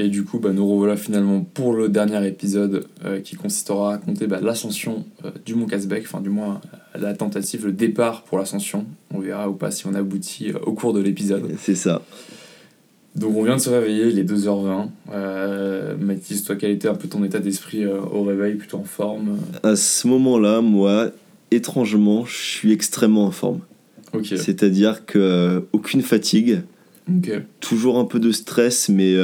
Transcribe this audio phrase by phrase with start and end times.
[0.00, 3.90] Et du coup, bah, nous revoilà finalement pour le dernier épisode euh, qui consistera à
[3.96, 6.60] raconter bah, l'ascension euh, du Mont Casbec, enfin du moins
[6.94, 8.86] euh, la tentative, le départ pour l'ascension.
[9.12, 11.50] On verra ou pas si on aboutit au cours de l'épisode.
[11.58, 12.02] C'est ça.
[13.16, 15.96] Donc on vient de se réveiller, il est 2h20.
[15.98, 19.38] Mathis, toi, quel était un peu ton état d'esprit au réveil, plutôt en forme?
[19.64, 21.10] À ce moment-là, moi,
[21.50, 23.60] étrangement, je suis extrêmement en forme.
[24.22, 26.60] C'est-à-dire que aucune fatigue.
[27.58, 29.16] Toujours un peu de stress, mais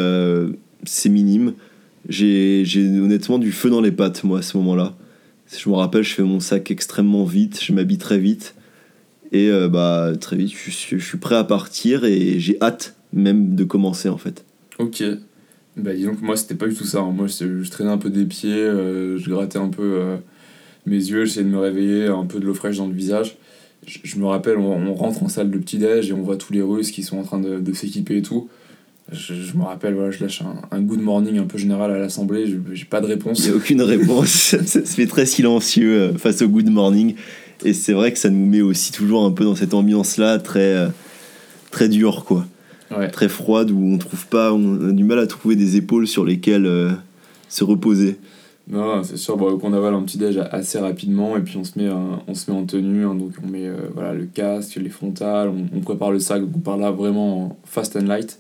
[0.86, 1.54] c'est minime.
[2.08, 4.94] J'ai honnêtement du feu dans les pattes, moi, à ce moment-là.
[5.56, 8.54] Je me rappelle, je fais mon sac extrêmement vite, je m'habille très vite.
[9.32, 13.64] Et euh, bah, très vite, je, suis prêt à partir et j'ai hâte même de
[13.64, 14.44] commencer, en fait.
[14.78, 15.02] Ok.
[15.76, 17.00] Bah, disons que moi, c'était pas du tout ça.
[17.00, 17.12] Hein.
[17.12, 20.16] Moi, je, traînais un peu des pieds, euh, je grattais un peu euh,
[20.86, 23.36] mes yeux, j'essayais de me réveiller, un peu de l'eau fraîche dans le visage.
[23.86, 26.90] Je, me rappelle, on, rentre en salle de petit-déj et on voit tous les Russes
[26.90, 28.48] qui sont en train de, de s'équiper et tout.
[29.12, 32.84] Je, me rappelle, voilà, je lâche un, good morning un peu général à l'Assemblée, j'ai
[32.86, 33.40] pas de réponse.
[33.40, 37.14] Il n'y a aucune réponse, ça, se fait très silencieux euh, face au good morning.
[37.64, 40.74] Et c'est vrai que ça nous met aussi toujours un peu dans cette ambiance-là, très,
[40.74, 40.88] euh,
[41.70, 42.46] très dure, quoi.
[43.12, 46.24] Très froide, où on trouve pas, on a du mal à trouver des épaules sur
[46.24, 46.90] lesquelles euh,
[47.48, 48.18] se reposer.
[48.68, 51.78] Non, c'est sûr bon, qu'on avale un petit déj assez rapidement et puis on se
[51.78, 55.48] met, on se met en tenue, hein, donc on met voilà, le casque, les frontales,
[55.48, 58.38] on, on, prépare le sac, donc on part là vraiment fast and light.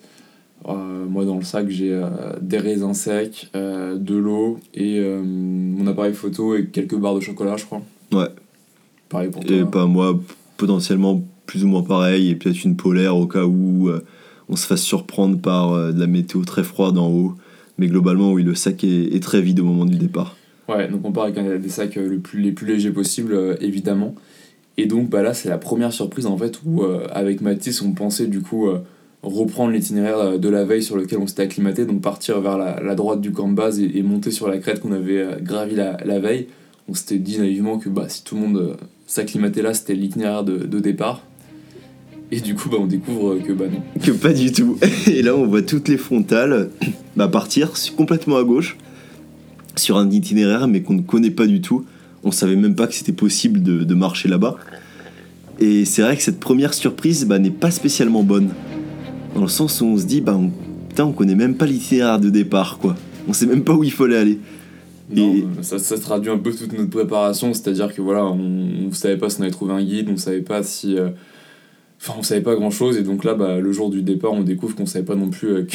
[0.66, 2.08] Euh, moi, dans le sac, j'ai euh,
[2.40, 7.56] des raisins secs, euh, de l'eau et mon appareil photo et quelques barres de chocolat,
[7.56, 7.82] je crois.
[8.12, 8.28] Ouais.
[9.08, 9.56] Pareil pour toi.
[9.56, 10.18] Et pas moi,
[10.56, 13.90] potentiellement plus ou moins pareil, et peut-être une polaire au cas où
[14.48, 17.34] on se fasse surprendre par de la météo très froide en haut.
[17.76, 20.36] Mais globalement, oui, le sac est, très vide au moment du départ.
[20.68, 24.14] Ouais, donc on part avec des sacs le plus, les plus légers possibles, évidemment.
[24.78, 28.26] Et donc bah là, c'est la première surprise en fait où avec Mathis, on pensait
[28.26, 28.68] du coup
[29.24, 32.94] reprendre l'itinéraire euh, de la veille sur lequel on s'était acclimaté, donc partir vers la,
[32.94, 36.18] droite du camp de base et, monter sur la crête qu'on avait euh, gravi la,
[36.18, 36.48] veille.
[36.88, 38.74] On s'était dit naïvement que bah, si tout le monde euh,
[39.06, 41.22] s'acclimatait là, c'était l'itinéraire de, départ.
[42.30, 43.82] Et du coup, bah, on découvre que bah non.
[44.00, 44.78] Que pas du tout.
[45.06, 46.70] Et là, on voit toutes les frontales
[47.16, 48.76] bah, partir complètement à gauche
[49.76, 51.84] sur un itinéraire, mais qu'on ne connaît pas du tout.
[52.22, 54.56] On savait même pas que c'était possible de, de marcher là-bas.
[55.60, 58.50] Et c'est vrai que cette première surprise bah, n'est pas spécialement bonne.
[59.34, 60.50] Dans le sens où on se dit, bah, on,
[60.88, 62.94] putain, on connaît même pas l'itinéraire de départ, quoi.
[63.28, 64.38] On sait même pas où il fallait aller.
[65.14, 65.44] et...
[65.62, 69.30] ça, ça, traduit un peu toute notre préparation, c'est-à-dire que voilà, on, on savait pas
[69.30, 70.96] si on avait trouvé un guide, on savait pas si.
[70.96, 71.10] Euh,
[72.06, 74.42] Enfin, on savait pas grand chose, et donc là, bah, le jour du départ, on
[74.42, 75.66] découvre qu'on savait pas non plus euh,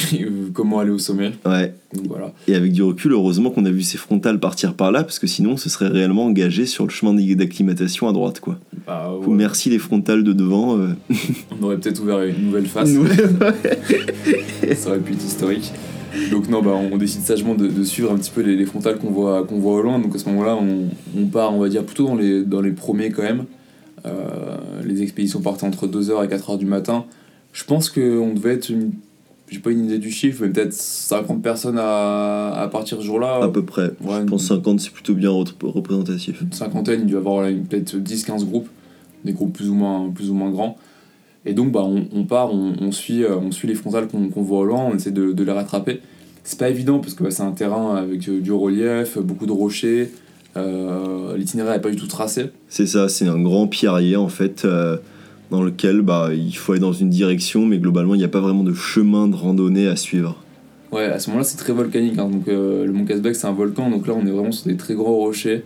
[0.54, 1.32] comment aller au sommet.
[1.44, 1.74] Ouais.
[1.92, 2.34] Donc voilà.
[2.48, 5.26] Et avec du recul, heureusement qu'on a vu ces frontales partir par là, parce que
[5.26, 8.60] sinon, ce serait réellement engagé sur le chemin d'acclimatation à droite, quoi.
[8.86, 10.78] Bah, Merci les frontales de devant.
[10.78, 10.90] Euh.
[11.60, 12.90] on aurait peut-être ouvert une nouvelle face.
[14.76, 15.72] Ça aurait pu être historique.
[16.30, 19.48] Donc non, bah, on décide sagement de, suivre un petit peu les, frontales qu'on voit,
[19.48, 19.98] qu'on voit au loin.
[19.98, 20.90] Donc à ce moment-là, on,
[21.20, 23.46] on, part, on va dire, plutôt dans les, dans les premiers quand même.
[24.06, 27.06] Euh, les expéditions partaient entre 2h et 4h du matin.
[27.54, 28.92] Je pense qu'on devait être une.
[29.50, 33.40] J'ai pas une idée du chiffre, mais peut-être 50 personnes à, à partir ce jour-là.
[33.42, 33.92] À peu près.
[34.00, 36.42] je pense 50, c'est plutôt bien représentatif.
[36.42, 38.70] Une cinquantaine, il doit y avoir peut-être 10-15 groupes,
[39.26, 40.78] des groupes plus ou moins, plus ou moins grands.
[41.46, 44.42] Et donc, bah, on, on part, on, on, suit, euh, on suit les frontales qu'on
[44.44, 46.02] voit au loin, on essaie de, de les rattraper.
[46.44, 50.12] C'est pas évident parce que bah, c'est un terrain avec du relief, beaucoup de rochers,
[50.58, 52.52] euh, l'itinéraire n'est pas du tout tracé.
[52.68, 54.98] C'est ça, c'est un grand pierrier en fait, euh,
[55.52, 58.42] dans lequel bah, il faut aller dans une direction, mais globalement il n'y a pas
[58.42, 60.44] vraiment de chemin de randonnée à suivre.
[60.92, 62.18] Ouais, à ce moment-là c'est très volcanique.
[62.18, 62.30] Hein.
[62.30, 64.78] donc, euh, le Mont Casbec c'est un volcan, donc là on est vraiment sur des
[64.78, 65.64] très gros rochers,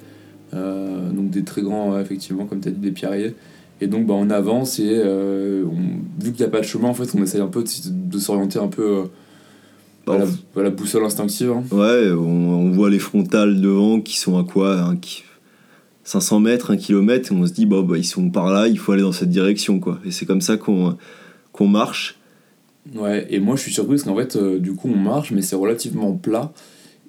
[0.51, 3.33] donc des très grands, effectivement, comme tu as dit, des pierriers.
[3.81, 5.01] Et donc bah, on avance et
[6.21, 8.59] vu qu'il n'y a pas de chemin, en fait on essaye un peu de s'orienter
[8.59, 9.05] un peu
[10.05, 10.19] bah,
[10.55, 11.51] la, boussole instinctive.
[11.51, 11.63] Hein.
[11.71, 14.93] Ouais, on, voit les frontales devant qui sont à quoi
[16.03, 18.77] 500 mètres, 1 km, et on se dit, bah, bah, ils sont par là, il
[18.77, 19.79] faut aller dans cette direction.
[19.79, 19.99] quoi.
[20.05, 20.97] Et c'est comme ça qu'on
[21.53, 22.17] qu'on marche.
[22.95, 25.41] Ouais, et moi je suis surpris parce qu'en fait, euh, du coup, on marche, mais
[25.41, 26.51] c'est relativement plat.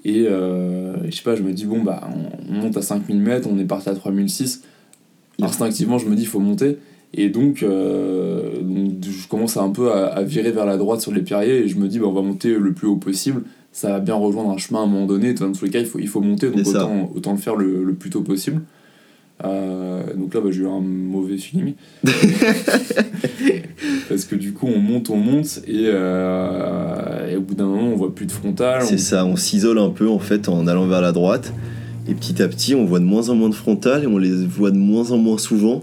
[0.05, 2.09] Et euh, je sais pas, je me dis, bon, bah,
[2.49, 4.63] on, monte à 5000 mètres, on est parti à 3006.
[5.41, 6.79] Instinctivement, je me dis, il faut monter.
[7.17, 8.55] Et donc, euh,
[9.03, 11.87] je commence un peu à, virer vers la droite sur les pierriers et je me
[11.87, 13.43] dis, bah, on va monter le plus haut possible.
[13.71, 15.33] Ça va bien rejoindre un chemin à un moment donné.
[15.33, 17.95] Dans tous les cas, il faut, il faut monter, donc autant, autant, le faire le,
[17.95, 18.63] plus tôt possible.
[19.45, 21.75] Euh, donc là, bah, j'ai eu un mauvais feeling.
[24.09, 27.93] Parce que du coup, on monte, on monte, et, euh, et au bout d'un moment,
[27.93, 28.83] on voit plus de frontal.
[28.83, 31.53] C'est ça, on s'isole un peu en fait en allant vers la droite.
[32.09, 34.45] Et petit à petit, on voit de moins en moins de frontales et on les
[34.45, 35.83] voit de moins en moins souvent.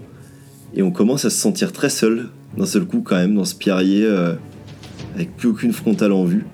[0.74, 3.54] Et on commence à se sentir très seul d'un seul coup quand même dans ce
[3.54, 4.34] pierrier euh,
[5.14, 6.44] avec plus aucune frontale en vue.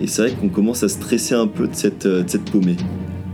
[0.00, 2.76] Et c'est vrai qu'on commence à stresser un peu de cette, de cette paumée.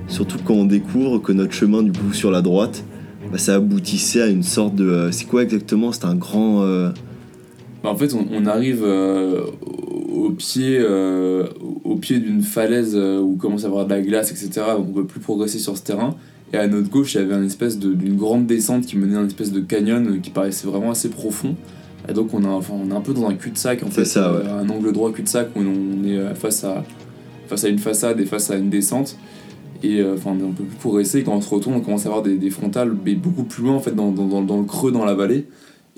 [0.08, 2.84] Surtout quand on découvre que notre chemin du coup sur la droite,
[3.30, 4.88] bah, ça aboutissait à une sorte de...
[4.88, 5.92] Euh, c'est quoi exactement?
[5.92, 6.62] C'était un grand...
[6.62, 6.90] Euh,
[7.82, 9.42] bah, en fait on, arrive euh,
[10.12, 10.80] au pied,
[12.00, 14.66] pied d'une falaise où commence à avoir de la glace, etc.
[14.76, 16.14] Donc on peut plus progresser sur ce terrain.
[16.52, 19.20] Et à notre gauche, il y avait une espèce d'une grande descente qui menait à
[19.20, 21.56] une espèce de canyon qui paraissait vraiment assez profond.
[22.08, 24.30] Et donc on, a, enfin, on est un peu dans un cul-de-sac, en fait, ça,
[24.60, 26.84] un angle droit cul-de-sac où on est face à,
[27.48, 29.16] face à une façade et face à une descente.
[29.82, 31.22] Et euh, enfin, on peut plus progresser.
[31.22, 33.74] quand on se retourne, on commence à avoir des, des frontales mais beaucoup plus loin,
[33.74, 35.46] en fait, dans, dans, dans, le creux, dans la vallée.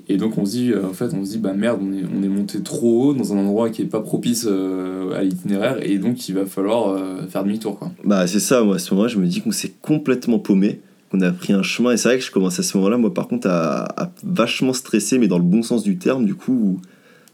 [0.09, 2.03] Et donc on se dit, euh, en fait, on se dit, bah merde, on est,
[2.03, 5.77] on est monté trop haut dans un endroit qui est pas propice euh, à l'itinéraire,
[5.81, 7.91] et donc il va falloir faire demi-tour, quoi.
[8.03, 11.21] Bah c'est ça, moi, à ce moment-là, je me dis qu'on s'est complètement paumé, qu'on
[11.21, 13.27] a pris un chemin, et c'est vrai que je commence à ce moment-là, moi, par
[13.27, 16.79] contre, à, vachement stresser, mais dans le bon sens du terme, du coup,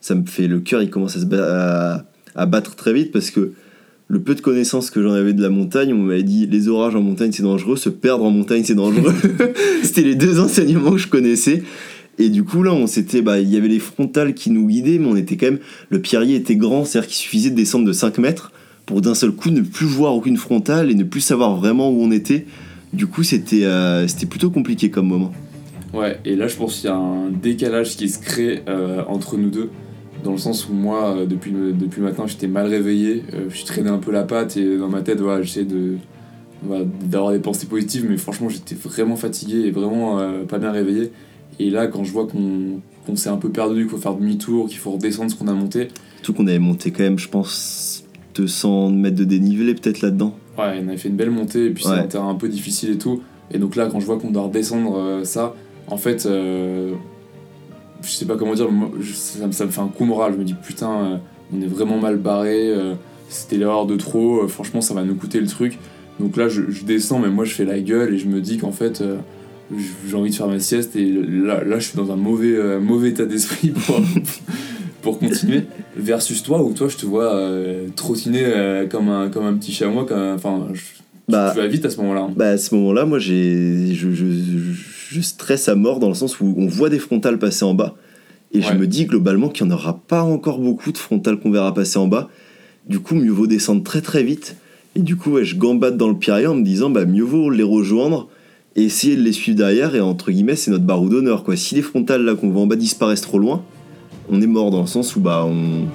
[0.02, 3.54] ça me fait le cœur, il commence à battre très vite, parce que
[4.08, 6.96] le peu de connaissances que j'en avais de la montagne, on m'avait dit les orages
[6.96, 9.14] en montagne c'est dangereux, se perdre en montagne c'est dangereux.
[9.84, 11.64] C'était les deux enseignements que je connaissais.
[12.18, 15.00] Et du coup là, on s'était, bah, il y avait les frontales qui nous guidaient,
[15.00, 15.60] mais on était quand même,
[15.90, 18.52] le pierrier était grand, c'est-à-dire qu'il suffisait de descendre de 5 mètres
[18.86, 22.02] pour d'un seul coup ne plus voir aucune frontale et ne plus savoir vraiment où
[22.02, 22.46] on était.
[22.94, 25.32] Du coup, c'était euh, c'était plutôt compliqué comme moment.
[25.94, 29.38] Ouais, et là je pense qu'il y a un décalage qui se crée euh, entre
[29.38, 29.70] nous deux
[30.24, 33.92] dans le sens où moi, euh, depuis, depuis le matin, j'étais mal réveillé, je traînais
[33.92, 35.98] un peu la patte et dans ma tête, voilà, j'essayais de,
[37.04, 41.12] d'avoir des pensées positives, mais franchement, j'étais vraiment fatigué et vraiment pas bien réveillé.
[41.60, 44.78] Et là, quand je vois qu'on s'est un peu perdu, qu'il faut faire demi-tour, qu'il
[44.78, 45.90] faut redescendre ce qu'on a monté.
[46.24, 48.04] Tout qu'on avait monté quand même, je pense,
[48.36, 50.36] 200 mètres de dénivelé peut-être là-dedans.
[50.58, 52.92] Ouais, on avait fait une belle montée et puis c'est un terrain un peu difficile
[52.92, 53.22] et tout.
[53.52, 55.54] Et donc là, quand je vois qu'on doit redescendre ça,
[55.88, 56.28] en fait,
[58.06, 58.70] je sais pas comment dire,
[59.14, 60.34] ça, me fait un coup moral.
[60.34, 61.18] Je me dis putain, euh,
[61.54, 62.94] on est vraiment mal barré, euh,
[63.30, 65.78] c'était l'erreur de trop, euh, franchement ça va nous coûter le truc.
[66.20, 68.72] Donc là je, descends, mais moi je fais la gueule et je me dis qu'en
[68.72, 69.04] fait
[70.08, 73.10] j'ai envie de faire ma sieste et là, là je suis dans un mauvais, mauvais
[73.10, 74.02] état d'esprit pour,
[75.02, 75.64] pour continuer.
[75.98, 77.42] Versus toi où toi je te vois
[77.96, 80.68] trottiner comme, un, comme un petit chamois, enfin
[81.28, 82.22] bah, tu vas vite à ce moment-là.
[82.22, 82.34] Hein.
[82.36, 84.26] Bah à ce moment-là, moi j'ai je, je,
[85.10, 87.96] je, stresse à mort dans le sens où on voit des frontales passer en bas.
[88.52, 91.52] Et je me dis globalement qu'il n'y en aura pas encore beaucoup de frontales qu'on
[91.52, 92.30] verra passer en bas.
[92.88, 94.56] Du coup, mieux vaut descendre très très vite.
[94.96, 97.64] Et du coup, je gambade dans le Pierre en me disant bah mieux vaut les
[97.64, 98.30] rejoindre
[98.76, 99.96] et essayer de les suivre derrière.
[99.96, 101.44] Et entre guillemets, c'est notre barreau d'honneur.
[101.44, 101.56] quoi.
[101.56, 103.64] Si les frontales là qu'on voit en bas disparaissent trop loin,
[104.30, 105.86] on est mort dans le sens où bah on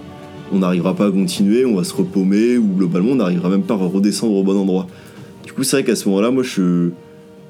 [0.52, 3.74] on n'arrivera pas à continuer, on va se repaumer, ou globalement on n'arrivera même pas
[3.74, 4.88] à redescendre au bon endroit.
[5.44, 6.90] Du coup, c'est vrai qu'à ce moment-là, moi, je,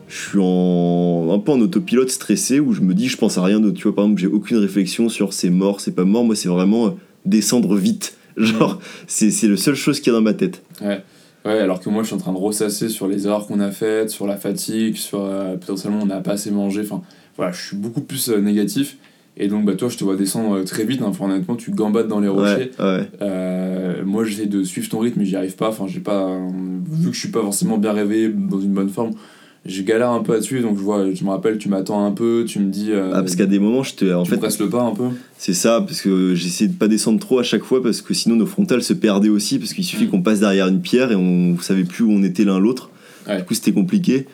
[0.08, 3.42] je suis en, un peu en autopilote stressé où je me dis, je pense à
[3.42, 3.76] rien d'autre.
[3.76, 6.24] Tu vois, par exemple, j'ai aucune réflexion sur c'est mort, c'est pas mort.
[6.24, 6.90] Moi, c'est vraiment euh,
[7.24, 8.16] descendre vite.
[8.36, 10.62] Genre, c'est, c'est la seule chose qui est dans ma tête.
[10.82, 11.02] Ouais.
[11.44, 13.70] Ouais, alors que moi, je suis en train de ressasser sur les erreurs qu'on a
[13.70, 16.82] faites, sur la fatigue, sur euh, potentiellement on n'a pas assez mangé.
[16.82, 17.02] Enfin,
[17.36, 18.98] voilà, je suis beaucoup plus euh, négatif.
[19.36, 21.00] Et donc, bah, toi, je te vois descendre euh, très vite.
[21.00, 21.06] Hein.
[21.08, 22.72] Enfin, honnêtement, tu gambades dans les rochers.
[22.78, 25.68] Euh, moi, j'essaie de suivre ton rythme, mais j'y arrive pas.
[25.68, 26.36] Enfin, j'ai pas.
[26.90, 29.12] Vu que je suis pas forcément bien réveillé, dans une bonne forme,
[29.66, 30.62] je galère un peu à suivre.
[30.62, 32.92] Donc, je vois, je me rappelle, tu m'attends un peu, tu me dis.
[32.92, 34.12] Euh, ah, parce qu'à des moments, je te.
[34.12, 35.08] En tu fait, presses le pas un peu.
[35.36, 38.36] C'est ça, parce que j'essaie de pas descendre trop à chaque fois, parce que sinon,
[38.36, 40.10] nos frontales se perdaient aussi, parce qu'il suffit mm.
[40.10, 42.90] qu'on passe derrière une pierre et on savait plus où on était l'un l'autre.
[43.28, 44.26] Du coup, c'était compliqué.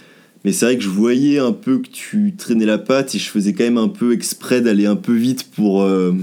[0.45, 3.29] Mais c'est vrai que je voyais un peu que tu traînais la patte et je
[3.29, 6.15] faisais quand même un peu exprès d'aller un peu vite pour, euh,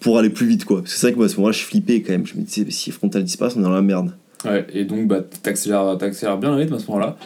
[0.00, 0.82] pour aller plus vite, quoi.
[0.84, 2.26] c'est vrai que moi, à ce moment-là, je flippais quand même.
[2.26, 4.14] Je me disais, si frontal disparaît, on est dans la merde.
[4.44, 7.16] Ouais, et donc, bah, t'accélères, t'accélères bien le rythme à ce moment-là.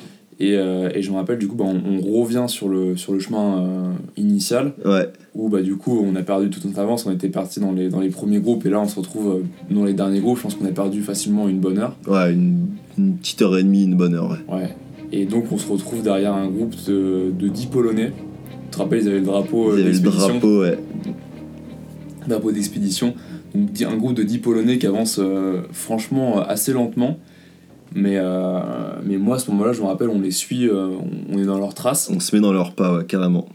[0.40, 3.18] Et, euh, et, je me rappelle, du coup, bah, on, revient sur le, sur le
[3.18, 4.72] chemin euh, initial.
[4.84, 5.08] Ouais.
[5.34, 7.06] Où, bah, du coup, on a perdu toute notre avance.
[7.06, 8.64] On était parti dans les, dans les premiers groupes.
[8.64, 10.36] Et là, on se retrouve dans les derniers groupes.
[10.36, 11.96] Je pense qu'on a perdu facilement une bonne heure.
[12.06, 12.68] Ouais, une,
[12.98, 14.54] une petite heure et demie, une bonne heure, ouais.
[14.54, 14.76] Ouais.
[15.12, 18.12] Et donc on se retrouve derrière un groupe de, de 10 Polonais.
[18.64, 20.26] Tu te rappelles, ils avaient le drapeau euh, d'expédition.
[20.26, 20.78] Le drapeau, ouais.
[22.26, 23.14] Drapeau d'expédition.
[23.54, 27.18] Donc un groupe de 10 Polonais qui avance euh, franchement assez lentement.
[27.94, 28.60] Mais, euh,
[29.04, 31.74] mais moi à ce moment-là, je me rappelle, on les suit, on est dans leurs
[31.74, 32.10] traces.
[32.14, 33.48] On se met dans leurs pas, ouais, carrément.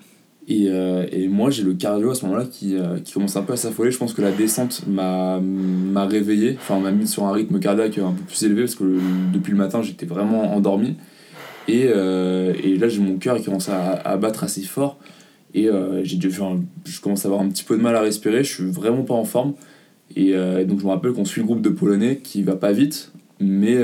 [0.49, 2.75] Et, et, moi j'ai le cardio à ce moment-là qui,
[3.05, 3.91] qui commence un peu à s'affoler.
[3.91, 5.39] Je pense que la descente m'a
[6.05, 8.99] réveillé, enfin m'a mis sur un rythme cardiaque un peu plus élevé parce que
[9.31, 10.97] depuis le matin j'étais vraiment endormi.
[11.67, 14.97] Et, euh, et là, j'ai mon cœur qui commence à, à, battre assez fort.
[15.53, 18.43] Et euh, j'ai je commence à avoir un petit peu de mal à respirer.
[18.43, 19.53] Je suis vraiment pas en forme.
[20.15, 22.71] Et, euh, donc, je me rappelle qu'on suit le groupe de Polonais qui va pas
[22.71, 23.11] vite.
[23.39, 23.77] Mais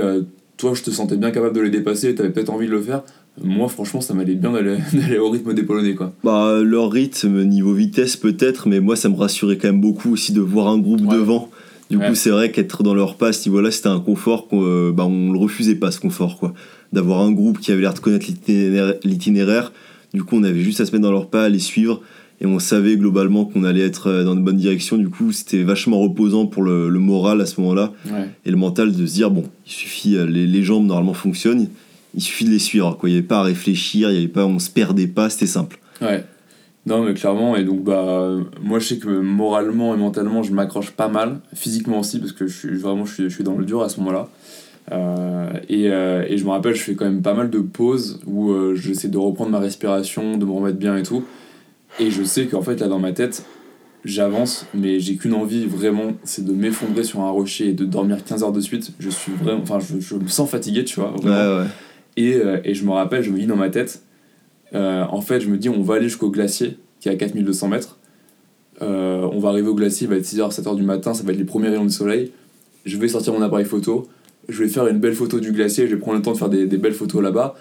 [0.59, 2.13] toi, je te sentais bien capable de les dépasser.
[2.13, 3.01] Tu avais peut-être envie de le faire.
[3.41, 4.51] Moi, franchement, ça m'allait bien
[4.93, 5.95] d'aller au rythme des Polonais.
[5.95, 6.13] Quoi.
[6.23, 10.33] Bah, leur rythme, niveau vitesse peut-être, mais moi, ça me rassurait quand même beaucoup aussi
[10.33, 11.49] de voir un groupe devant
[11.89, 14.65] Du coup, c'est vrai qu'être dans leur repas à ce niveau-là, c'était un confort qu'on
[14.65, 16.53] euh, bah, on le refusait pas, ce confort, quoi.
[16.91, 18.27] D'avoir un groupe qui avait l'air de connaître
[19.05, 19.71] l'itinéraire.
[20.13, 22.01] Du coup, on avait juste à se mettre dans leur pas, les suivre,
[22.41, 24.97] et on savait globalement qu'on allait être euh, dans de bonnes directions.
[24.97, 27.93] Du coup, c'était vachement reposant pour le, moral à ce moment-là,
[28.45, 31.67] et le mental de se dire bon, il suffit, euh, les, les, jambes normalement fonctionnent,
[32.15, 32.97] il suffit de les suivre.
[32.97, 33.09] Quoi.
[33.09, 35.47] Il n'y avait pas à réfléchir, il y avait pas, on se perdait pas, c'était
[35.47, 35.79] simple.
[36.01, 36.23] Ouais.
[36.85, 38.29] Non, mais clairement, et donc, bah,
[38.63, 42.47] moi, je sais que moralement et mentalement, je m'accroche pas mal, physiquement aussi, parce que
[42.47, 44.29] je suis vraiment, je suis, je suis dans le dur à ce moment-là.
[44.91, 48.19] Euh, et, euh, et, je me rappelle, je fais quand même pas mal de pauses
[48.25, 51.23] où euh, j'essaie de reprendre ma respiration, de me remettre bien et tout.
[51.99, 53.45] Et je sais qu'en fait, là, dans ma tête,
[54.05, 58.23] j'avance, mais j'ai qu'une envie vraiment, c'est de m'effondrer sur un rocher et de dormir
[58.23, 58.93] 15 heures de suite.
[58.99, 61.13] Je suis vraiment, enfin, je, je me sens fatigué, tu vois.
[61.21, 61.67] Ouais, ouais.
[62.17, 64.03] Et, et je me rappelle, je me dis dans ma tête,
[64.73, 67.67] euh, en fait, je me dis, on va aller jusqu'au glacier, qui est à 4200
[67.67, 67.97] mètres.
[68.81, 71.31] Euh, on va arriver au glacier, il va être 6h, 7h du matin, ça va
[71.31, 72.31] être les premiers rayons du soleil.
[72.85, 74.07] Je vais sortir mon appareil photo,
[74.47, 76.49] je vais faire une belle photo du glacier, je vais prendre le temps de faire
[76.49, 77.55] des, belles photos là-bas,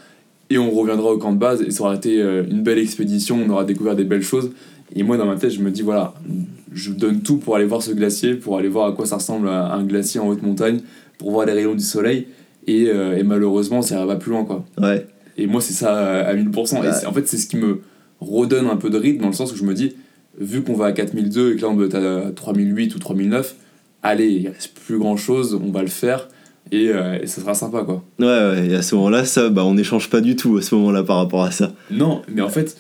[0.51, 3.39] et on reviendra au camp de base, et ça aura été euh, une belle expédition,
[3.45, 4.51] on aura découvert des belles choses.
[4.95, 6.15] Et moi, dans ma tête, je me dis, voilà,
[6.73, 9.49] je donne tout pour aller voir ce glacier, pour aller voir à quoi ça ressemble
[9.49, 10.81] un glacier en haute montagne,
[11.19, 12.29] pour voir les rayons du soleil,
[12.67, 14.65] et, et malheureusement, ça va plus loin, quoi.
[14.81, 15.07] Ouais.
[15.37, 17.03] Et moi, c'est ça à 1000%.
[17.03, 17.81] Et en fait, c'est ce qui me
[18.21, 19.95] redonne un peu de rythme dans le sens où je me dis,
[20.39, 23.55] vu qu'on va à 4002 et que là on doit être à 3008 ou 3009,
[24.03, 26.29] allez, il reste plus grand chose, on va le faire.
[26.73, 28.03] Et, euh, ça sera sympa quoi.
[28.19, 30.75] Ouais, ouais, et à ce moment-là, ça, bah, on n'échange pas du tout à ce
[30.75, 31.73] moment-là par rapport à ça.
[31.91, 32.77] Non, mais en fait,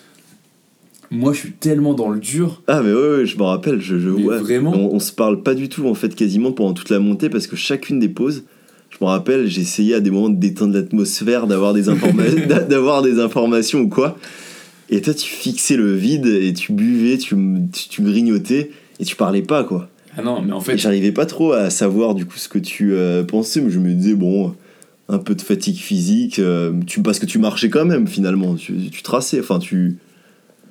[1.10, 2.62] moi je suis tellement dans le dur.
[2.66, 4.72] Ah, mais ouais, ouais je me rappelle, je, je vraiment.
[4.74, 7.46] On, on, se parle pas du tout en fait, quasiment pendant toute la montée parce
[7.46, 8.44] que chacune des pauses,
[8.90, 11.84] je me rappelle, j'essayais à des moments de détendre l'atmosphère, d'avoir des,
[12.68, 14.16] d'avoir des informations ou quoi.
[14.90, 17.36] Et toi, tu fixais le vide et tu buvais, tu,
[17.72, 19.88] tu, grignotais et tu parlais pas, quoi.
[20.18, 20.76] Ah non, mais en fait.
[20.76, 23.92] J'arrivais pas trop à savoir du coup ce que tu euh, pensais, mais je me
[23.92, 24.54] disais, bon,
[25.08, 28.74] un peu de fatigue physique, euh, tu, parce que tu marchais quand même finalement, tu,
[28.90, 29.96] tu traçais, enfin tu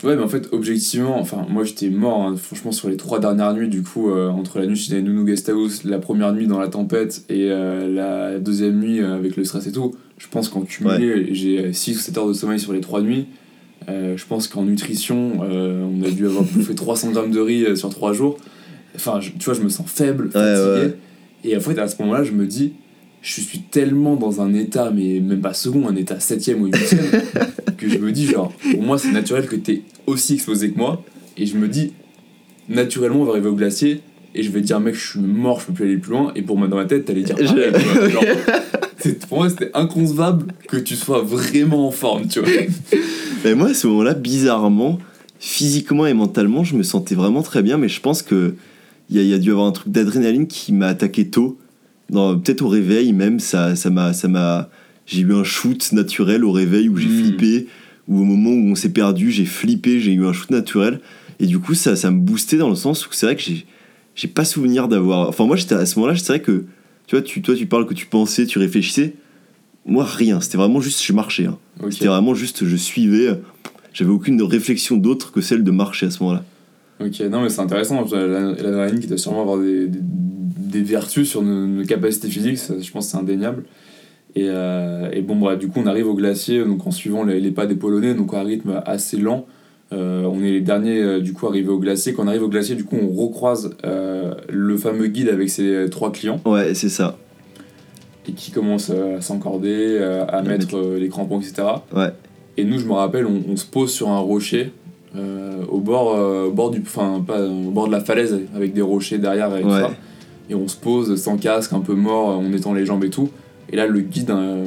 [0.03, 3.55] Ouais, mais en fait, objectivement, enfin, moi j'étais mort, hein, franchement, sur les trois dernières
[3.55, 6.59] nuits, du coup, euh, entre la nuit chez Nounou Guest House, la première nuit dans
[6.59, 10.61] la tempête et euh, la deuxième nuit avec le stress et tout, je pense qu'en
[10.61, 13.25] cumulé, j'ai 6 ou 7 heures de sommeil sur les trois nuits.
[13.87, 18.13] je pense qu'en nutrition, on a dû avoir bouffé 300 grammes de riz sur trois
[18.13, 18.37] jours.
[18.97, 20.95] Enfin, tu vois, je me sens faible, fatigué.
[21.43, 22.73] Et en fait, à ce moment-là, je me dis,
[23.21, 27.21] je suis tellement dans un état, mais même pas second, un état septième ou huitième,
[27.77, 31.03] que je me dis, genre, pour moi, c'est naturel que t'es aussi exposé que moi.
[31.37, 31.93] Et je me dis,
[32.69, 34.01] naturellement, on va arriver au glacier,
[34.33, 36.31] et je vais dire, mec, je suis mort, je peux plus aller plus loin.
[36.35, 38.23] Et pour moi, dans ma tête, t'allais dire pareil, genre,
[39.29, 42.49] pour moi, c'était inconcevable que tu sois vraiment en forme, tu vois.
[43.45, 44.99] Mais moi, à ce moment-là, bizarrement,
[45.39, 48.55] physiquement et mentalement, je me sentais vraiment très bien, mais je pense que
[49.09, 51.57] il y, y, a dû avoir un truc d'adrénaline qui m'a attaqué tôt
[52.11, 54.69] peut-être au réveil même, ça, ça m'a, ça m'a,
[55.05, 57.19] j'ai eu un shoot naturel au réveil où j'ai hmm.
[57.19, 57.67] flippé,
[58.07, 61.01] ou au moment où on s'est perdu, j'ai flippé, j'ai eu un shoot naturel.
[61.39, 63.65] Et du coup, ça, ça me boostait dans le sens où c'est vrai que j'ai,
[64.15, 65.27] j'ai pas souvenir d'avoir.
[65.27, 66.65] Enfin, moi, j'étais à ce moment-là, c'est vrai que,
[67.05, 69.15] tu vois, tu, toi, tu parles que tu pensais, tu réfléchissais.
[69.85, 70.41] Moi, rien.
[70.41, 71.45] C'était vraiment juste, je marchais.
[71.45, 71.57] Hein.
[71.91, 73.39] C'était vraiment juste, je suivais.
[73.93, 76.43] J'avais aucune réflexion d'autre que celle de marcher à ce moment-là.
[76.99, 78.03] Ok, non, mais c'est intéressant.
[78.11, 83.11] L'adrénaline qui doit sûrement avoir des, des, vertus sur nos, capacités physiques, je pense que
[83.11, 83.63] c'est indéniable.
[84.35, 87.51] Et, euh, et, bon, bah, du coup, on arrive au glacier donc en suivant les,
[87.51, 89.45] pas des Polonais, donc à un rythme assez lent.
[89.93, 92.13] Euh, on est les derniers euh, du coup arrivés au glacier.
[92.13, 96.11] Quand on arrive au glacier, du coup, on recroise le fameux guide avec ses trois
[96.11, 96.41] clients.
[96.45, 97.17] Ouais, c'est ça.
[98.27, 101.63] Et qui commence à s'encorder, à mettre les crampons, etc.
[101.95, 102.09] Ouais.
[102.57, 104.73] Et nous, je me rappelle, on, on se pose sur un rocher
[105.15, 108.81] euh, au bord, euh, bord du, enfin pas au bord de la falaise avec des
[108.81, 109.91] rochers derrière et ça.
[110.49, 113.29] Et on se pose sans casque, un peu mort, en étend les jambes et tout.
[113.69, 114.65] Et là, le guide euh,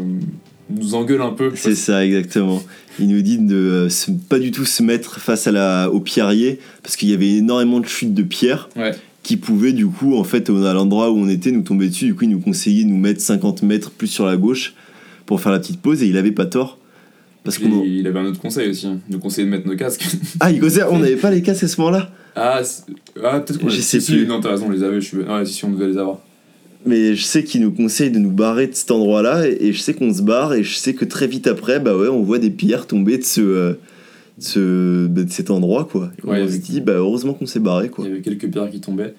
[0.68, 1.52] nous engueule un peu.
[1.54, 2.62] C'est ça, exactement.
[2.98, 3.88] Il nous dit de
[4.28, 7.80] pas du tout se mettre face à la, au pierrier parce qu'il y avait énormément
[7.80, 8.68] de chutes de pierres.
[9.22, 12.14] qui pouvaient du coup en fait à l'endroit où on était nous tomber dessus du
[12.14, 14.72] coup il nous conseillait de nous mettre 50 mètres plus sur la gauche
[15.26, 16.78] pour faire la petite pause et il avait pas tort
[17.44, 18.98] parce il, avait un autre conseil aussi, hein.
[19.08, 20.06] il nous conseillait de mettre nos casques.
[20.40, 22.60] Ah, il conseillait, on n'avait pas les casques à ce moment-là Ah,
[23.24, 24.26] ah peut-être qu'on Je sais plus.
[24.26, 25.16] non, t'as raison, on les avait, je suis...
[25.18, 26.20] ouais, si, on devait les avoir.
[26.84, 29.94] Mais je sais qu'il nous conseille de nous barrer de cet endroit-là, et, je sais
[29.94, 32.50] qu'on se barre, et je sais que très vite après, bah ouais, on voit des
[32.50, 33.40] pierres tomber de ce.
[33.40, 33.72] Euh,
[34.38, 36.10] de, ce, de cet endroit quoi.
[36.24, 38.06] on se dit bah heureusement qu'on s'est barré quoi.
[38.06, 39.14] Il y avait quelques pierres qui tombaient.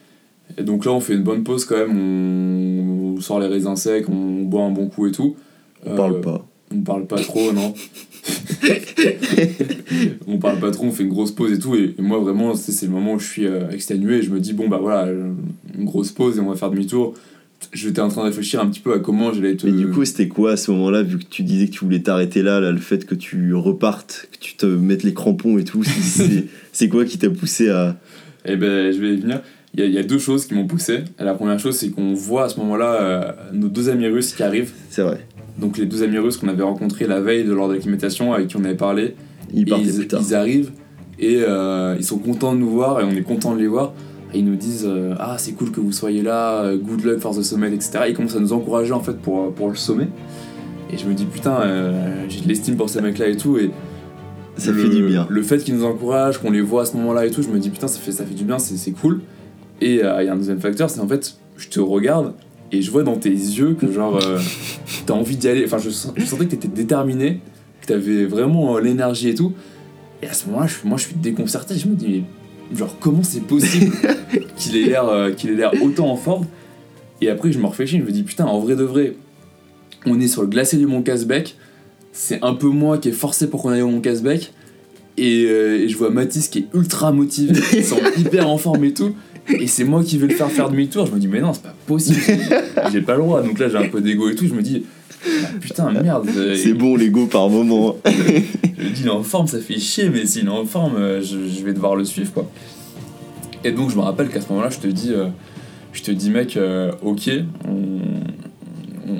[0.57, 4.09] Et donc là on fait une bonne pause quand même, on, sort les raisins secs,
[4.09, 5.35] on boit un bon coup et tout.
[5.85, 6.47] On parle euh, pas.
[6.73, 7.73] On parle pas trop, non.
[10.27, 11.75] on parle pas trop, on fait une grosse pause et tout.
[11.75, 14.17] Et, moi, vraiment, c'est le moment où je suis euh, exténué.
[14.17, 15.11] Et je me dis, bon, bah voilà,
[15.77, 17.13] une grosse pause et on va faire demi-tour.
[17.73, 19.67] J'étais en train de réfléchir un petit peu à comment j'allais te.
[19.67, 22.01] Mais du coup, c'était quoi à ce moment-là, vu que tu disais que tu voulais
[22.01, 25.63] t'arrêter là, là, le fait que tu repartes, que tu te mettes les crampons et
[25.63, 25.83] tout,
[26.71, 27.97] c'est quoi qui t'a poussé à.
[28.45, 29.41] Eh ben, je vais y venir.
[29.73, 31.05] Il y, a, deux choses qui m'ont poussé.
[31.17, 34.43] La première chose, c'est qu'on voit à ce moment-là euh, nos deux amis russes qui
[34.43, 34.73] arrivent.
[34.89, 35.25] C'est vrai.
[35.61, 38.47] Donc les deux amis russes qu'on avait rencontrés la veille de lors de l'acclimatation, avec
[38.47, 39.15] qui on avait parlé.
[39.53, 40.71] Ils, ils, arrivent
[41.19, 43.93] et euh, ils sont contents de nous voir et on est content de les voir.
[44.33, 47.35] Et ils nous disent euh, Ah, c'est cool que vous soyez là, good luck for
[47.35, 47.99] the summit, etc.
[48.09, 50.07] ils commencent à nous encourager en fait pour, pour le sommet.
[50.91, 51.61] Et je me dis Putain,
[52.27, 53.57] j'ai de l'estime pour ces mecs-là et tout.
[53.57, 53.71] Et
[54.57, 55.27] ça fait du bien.
[55.29, 57.59] Le fait qu'ils nous encouragent, qu'on les voit à ce moment-là et tout, je me
[57.59, 59.21] dis Putain, ça fait, ça fait du bien, c'est cool.
[59.81, 62.33] Et euh, il y a un deuxième facteur, c'est en fait, je te regarde
[62.71, 64.39] et je vois dans tes yeux que genre euh,
[65.05, 65.65] t'as envie d'y aller.
[65.65, 67.41] Enfin, je, sentais que t'étais déterminé,
[67.81, 69.53] que t'avais vraiment euh, l'énergie et tout.
[70.21, 71.75] Et à ce moment-là, moi, je suis déconcerté.
[71.77, 72.23] Je me dis,
[72.71, 73.91] mais genre, comment c'est possible
[74.55, 76.45] qu'il ait l'air qu'il ait l'air autant en forme?
[77.19, 79.15] Et après, je me réfléchis, je me dis, putain, en vrai de vrai,
[80.05, 81.55] on est sur le glacier du Mont Casbec.
[82.13, 84.53] C'est un peu moi qui est forcé pour qu'on aille au Mont Casbec.
[85.17, 88.93] Et, et, je vois Mathis qui est ultra motivé, qui semble hyper en forme et
[88.93, 89.13] tout
[89.49, 91.05] et c'est moi qui vais le faire faire demi-tour.
[91.05, 92.19] Je me dis, mais non, c'est pas possible.
[92.91, 93.41] J'ai pas le droit.
[93.41, 94.47] Donc là, j'ai un peu d'ego et tout.
[94.47, 94.85] Je me dis,
[95.25, 96.29] ah, putain, merde.
[96.55, 97.97] C'est bon l'ego par moment.
[98.05, 100.95] je me dis, il est en forme, ça fait chier, mais s'il est en forme,
[100.95, 102.49] euh, je, vais devoir le suivre, quoi.
[103.63, 105.27] Et donc, je me rappelle qu'à ce moment-là, je te dis, euh,
[105.93, 107.29] je te dis, mec, euh, ok,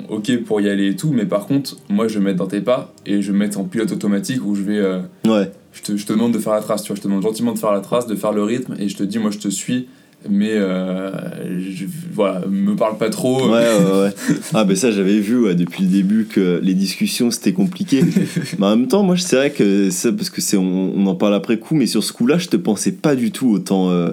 [0.08, 2.60] ok pour y aller et tout, mais par contre, moi, je vais mettre dans tes
[2.60, 4.80] pas et je vais mettre en pilote automatique où je vais.
[5.28, 5.52] ouais.
[5.74, 6.96] Je te, je te demande de faire la trace, tu vois.
[6.96, 9.02] Je te demande gentiment de faire la trace, de faire le rythme, et je te
[9.04, 9.88] dis, moi, je te suis
[10.28, 11.10] mais euh,
[11.58, 13.48] je, voilà, me parle pas trop.
[13.48, 14.14] Ouais, ouais, ouais.
[14.54, 18.02] Ah, ben ça, j'avais vu ouais, depuis le début que les discussions c'était compliqué.
[18.58, 21.34] mais en même temps, moi, c'est vrai que ça, parce que c'est, on, en parle
[21.34, 23.90] après coup, mais sur ce coup-là, je te pensais pas du tout autant.
[23.90, 24.10] Euh,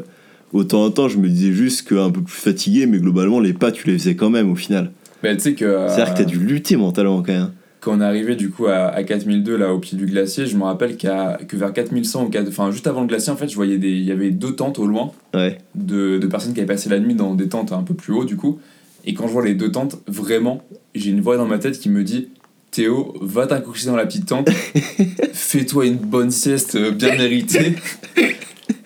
[0.53, 3.71] autant en temps, je me disais juste qu'un peu plus fatigué, mais globalement, les pas,
[3.71, 4.91] tu les faisais quand même au final.
[5.21, 5.87] Ben, tu sais que.
[5.87, 8.88] C'est-à-dire que t'as dû lutter mentalement quand même quand on est arrivé du coup à,
[8.88, 12.30] à 4002 là au pied du glacier, je me rappelle qu'à, que vers 4100 ou
[12.30, 14.56] 4, enfin juste avant le glacier en fait, je voyais des il y avait deux
[14.56, 17.84] tentes au loin de, de, personnes qui avaient passé la nuit dans des tentes un
[17.84, 18.60] peu plus haut du coup.
[19.06, 20.62] Et quand je vois les deux tentes, vraiment,
[20.93, 22.27] j'ai une voix dans ma tête qui me dit
[22.71, 24.49] Théo, va t'accoucher dans la petite tente,
[25.34, 27.75] fais-toi une bonne sieste bien méritée.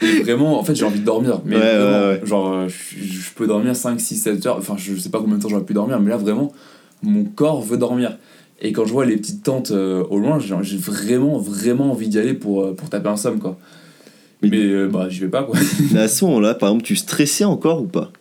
[0.02, 1.42] Et vraiment, en fait, j'ai envie de dormir.
[1.46, 4.58] Mais vraiment, genre, euh, je, je, peux dormir 5, 6, 7 heures.
[4.58, 6.54] Enfin, je sais pas combien de temps j'aurais pu dormir, mais là, vraiment,
[7.02, 8.18] mon corps veut dormir.
[8.64, 12.18] Et quand je vois les petites tentes euh, au loin, j'ai vraiment, vraiment envie d'y
[12.18, 13.60] aller pour, euh, pour taper un somme, quoi.
[14.42, 15.60] Mais, euh, bah, j'y vais pas, quoi.
[15.92, 18.12] Mais à ce moment-là, par exemple, tu stressais encore ou pas?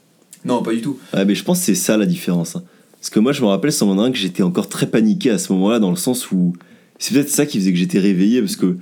[0.45, 0.99] Non, pas du tout.
[1.13, 2.57] Ah, mais je pense que c'est ça la différence.
[2.57, 2.65] Hein.
[2.99, 5.53] Parce que moi, je me rappelle, ce moment-là, que j'étais encore très paniqué à ce
[5.53, 6.53] moment-là, dans le sens où.
[6.99, 8.77] C'est peut-être ça qui faisait que j'étais réveillé, parce que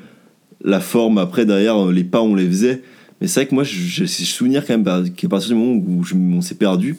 [0.65, 2.83] la forme, après, derrière, les pas, on les faisait.
[3.21, 6.03] Mais c'est vrai que moi, j'ai souvenir quand même qu'à partir du moment où
[6.35, 6.97] on s'est perdu,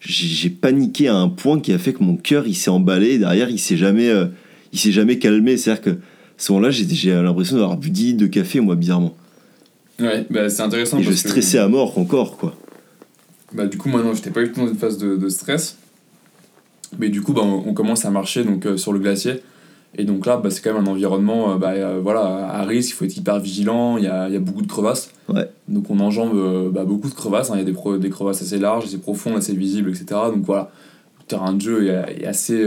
[0.00, 3.10] j'ai paniqué à un point qui a fait que mon cœur il s'est emballé.
[3.10, 4.26] Et derrière il s'est jamais euh,
[4.72, 5.56] il s'est jamais calmé.
[5.56, 5.94] C'est à dire que à
[6.36, 9.16] ce moment là j'ai l'impression d'avoir bu 10 de café moi bizarrement.
[9.98, 12.56] Ouais bah c'est intéressant et je stressais à mort encore quoi.
[13.52, 15.76] Bah du coup moi non j'étais pas du tout dans une phase de, de stress.
[16.98, 19.42] Mais du coup bah, on, commence à marcher donc euh, sur le glacier
[19.96, 22.90] et donc là, bah, c'est quand même un environnement euh, bah, euh, voilà, à risque,
[22.90, 25.10] il faut être hyper vigilant, il y a, y a, beaucoup de crevasses.
[25.28, 25.48] Ouais.
[25.68, 27.54] Donc on enjambe euh, bah, beaucoup de crevasses, hein.
[27.56, 30.06] il y a des, des, crevasses assez larges, assez profondes, assez visibles, etc.
[30.34, 30.70] Donc voilà,
[31.20, 32.64] le terrain de jeu est, assez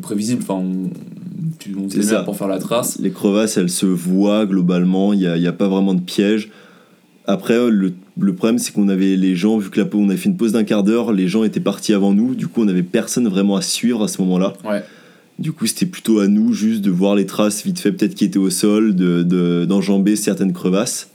[0.00, 0.90] prévisible, enfin, on,
[1.58, 2.98] tu, on sait pour faire la trace.
[3.00, 6.50] Les crevasses, elles se voient globalement, il n'y a, y a, pas vraiment de piège.
[7.26, 10.28] Après, le, le problème, c'est qu'on avait les gens, vu que la, on avait fait
[10.28, 12.82] une pause d'un quart d'heure, les gens étaient partis avant nous, du coup on n'avait
[12.82, 14.52] personne vraiment à suivre à ce moment-là.
[14.64, 14.82] Ouais.
[15.40, 18.26] Du coup, c'était plutôt à nous juste de voir les traces vite fait, peut-être qui
[18.26, 21.08] étaient au sol, d'enjamber de, certaines crevasses.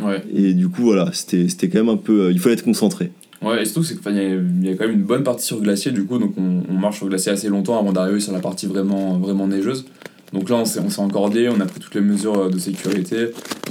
[0.00, 0.24] Ouais.
[0.34, 2.22] Et du coup, voilà, c'était quand même un peu.
[2.22, 3.12] Euh, il fallait être concentré.
[3.42, 5.92] Ouais, et surtout, c'est qu'il y, y, a quand même une bonne partie sur glacier,
[5.92, 9.18] du coup, donc on, marche sur glacier assez longtemps avant d'arriver sur la partie vraiment,
[9.18, 9.84] vraiment neigeuse.
[10.32, 13.28] Donc là, on s'est encordé, on a pris toutes les mesures euh, de sécurité.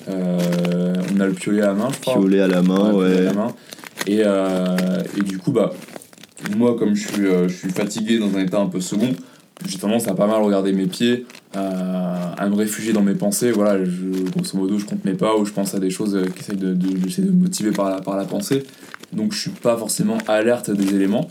[0.07, 2.13] Euh, on a le piolet à la main, je crois.
[2.13, 3.17] Piolet à la main, ouais.
[3.17, 3.47] À la main.
[4.07, 5.73] Et, et, du coup, bah,
[6.55, 9.13] moi, comme je suis, je suis fatigué dans un état un peu second,
[9.65, 13.51] j'ai tendance à pas mal regarder mes pieds, à, me réfugier dans mes pensées.
[13.51, 16.39] Voilà, je, grosso modo, je compte mes pas ou je pense à des choses qui
[16.41, 18.63] essayent de, de, de me motiver par la, par la pensée.
[19.13, 21.29] Donc je suis pas forcément alerte des éléments.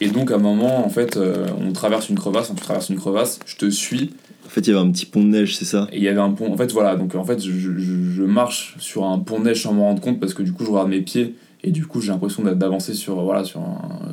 [0.00, 2.96] Et donc à un moment, en fait, euh, on traverse une crevasse, on traverse une
[2.96, 4.12] crevasse, je te suis.
[4.46, 5.88] En fait, il y avait un petit pont de neige, c'est ça?
[5.92, 6.52] Il y avait un pont.
[6.52, 9.62] En fait, voilà, donc en fait, je, je, je, marche sur un pont de neige
[9.62, 11.34] sans me rendre compte parce que du coup, je regarde mes pieds
[11.64, 13.60] et du coup, j'ai l'impression d'avancer sur, voilà, sur,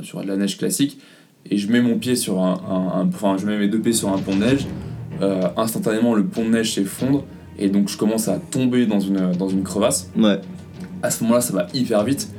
[0.01, 0.99] sur de la neige classique
[1.49, 4.17] et je mets mon pied sur un, enfin je mets mes deux pieds sur un
[4.17, 4.67] pont de neige.
[5.21, 7.23] Euh, instantanément le pont de neige s'effondre.
[7.57, 10.11] Et donc je commence à tomber dans une dans une crevasse.
[10.17, 10.39] Ouais.
[11.01, 12.29] À ce moment là ça va hyper vite.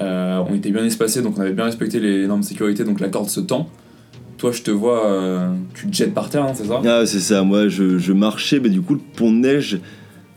[0.00, 3.08] On était bien espacés, donc on avait bien respecté les normes de sécurité, donc la
[3.08, 3.68] corde se tend.
[4.36, 6.80] Toi, je te vois, tu te jettes par terre, hein, c'est ça?
[6.86, 7.42] Ah, c'est ça.
[7.42, 9.80] Moi, je, je marchais, mais du coup, le pont de neige,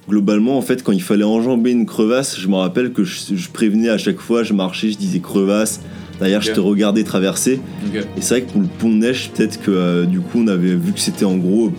[0.07, 3.89] globalement, en fait, quand il fallait enjamber une crevasse, je me rappelle que je, prévenais
[3.89, 5.81] à chaque fois, je marchais, je disais crevasse.
[6.21, 7.59] D'ailleurs, je te regardais traverser.
[7.93, 10.47] Et c'est vrai que pour le pont de neige, peut-être que euh, du coup, on
[10.47, 11.73] avait vu que c'était en gros,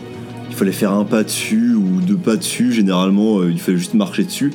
[0.51, 2.73] il fallait faire un pas dessus ou deux pas dessus.
[2.73, 4.53] Généralement, euh, il fallait juste marcher dessus.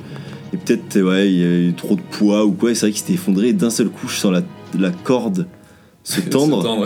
[0.54, 2.72] Et peut-être, ouais, il y avait trop de poids ou quoi.
[2.72, 3.54] Et c'est vrai qu'il s'était effondré.
[3.54, 4.44] D'un seul coup, je sens la,
[4.78, 5.48] la corde
[6.04, 6.86] se tendre.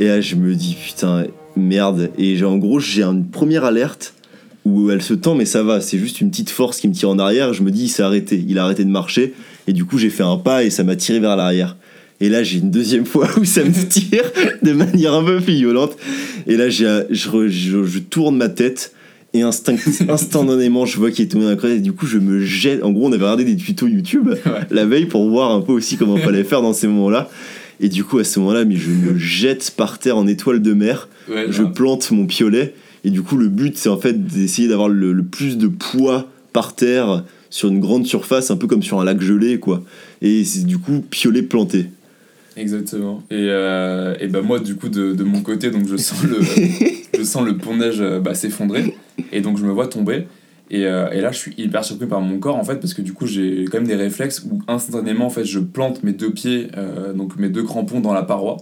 [0.00, 2.10] et là, je me dis, putain, merde.
[2.18, 4.14] Et en gros, j'ai une première alerte
[4.64, 7.10] où elle se tend, mais ça va, c'est juste une petite force qui me tire
[7.10, 7.52] en arrière.
[7.52, 9.34] Je me dis, il s'est arrêté, il a arrêté de marcher,
[9.66, 11.76] et du coup, j'ai fait un pas et ça m'a tiré vers l'arrière.
[12.20, 14.30] Et là, j'ai une deuxième fois où ça me tire
[14.62, 15.96] de manière un peu violente.
[16.46, 18.92] Et là, je, je, tourne ma tête
[19.32, 21.78] et instantanément, je vois qu'il est tombé dans la crevasse.
[21.78, 22.82] Et du coup, je me jette.
[22.84, 24.30] En gros, on avait regardé des tutos YouTube
[24.70, 27.28] la veille pour voir un peu aussi comment fallait faire dans ces moments-là.
[27.80, 30.72] Et du coup, à ce moment-là, mais je me jette par terre en étoile de
[30.72, 31.08] mer.
[31.28, 32.74] je plante mon piolet
[33.04, 36.74] et du coup, le but, c'est en fait d'essayer d'avoir le, plus de poids par
[36.74, 39.84] terre sur une grande surface, un peu comme sur un lac gelé, quoi.
[40.22, 41.86] Et c'est du coup piolet planté.
[42.56, 43.22] Exactement.
[43.30, 46.38] Et, euh, et ben moi, du coup, de, de, mon côté, donc je sens le,
[47.18, 48.96] je sens le pont de neige euh, bah, s'effondrer.
[49.32, 50.26] Et donc, je me vois tomber.
[50.70, 53.02] Et, euh, et, là, je suis hyper surpris par mon corps, en fait, parce que
[53.02, 56.30] du coup, j'ai quand même des réflexes où instantanément, en fait, je plante mes deux
[56.30, 56.68] pieds,
[57.14, 58.56] donc mes deux crampons dans la paroi.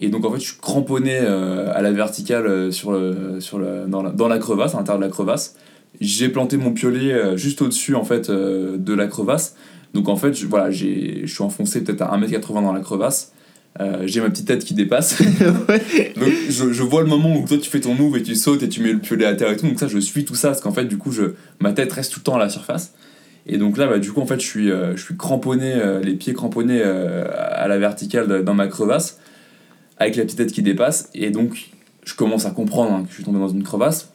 [0.00, 4.02] Et donc en fait, je suis cramponné à la verticale sur le, sur le, dans,
[4.02, 5.56] la, dans la crevasse, à l'intérieur de la crevasse.
[6.00, 9.56] J'ai planté mon piolet juste au-dessus en fait de la crevasse.
[9.94, 13.32] Donc en fait, je, voilà, je suis enfoncé peut-être à 1m80 dans la crevasse.
[14.02, 15.22] j'ai ma petite tête qui dépasse.
[16.16, 18.62] donc je, je, vois le moment où toi tu fais ton move et tu sautes
[18.62, 19.66] et tu mets le piolet à terre et tout.
[19.66, 22.12] Donc ça, je suis tout ça parce qu'en fait, du coup, je, ma tête reste
[22.12, 22.94] tout le temps à la surface.
[23.46, 26.34] Et donc là, bah, du coup, en fait, je suis, je suis cramponné, les pieds
[26.34, 29.18] cramponnés à la verticale dans ma crevasse
[29.98, 31.10] avec la petite tête qui dépasse.
[31.14, 31.70] Et donc,
[32.04, 34.10] je commence à comprendre hein, que je suis tombé dans une crevasse.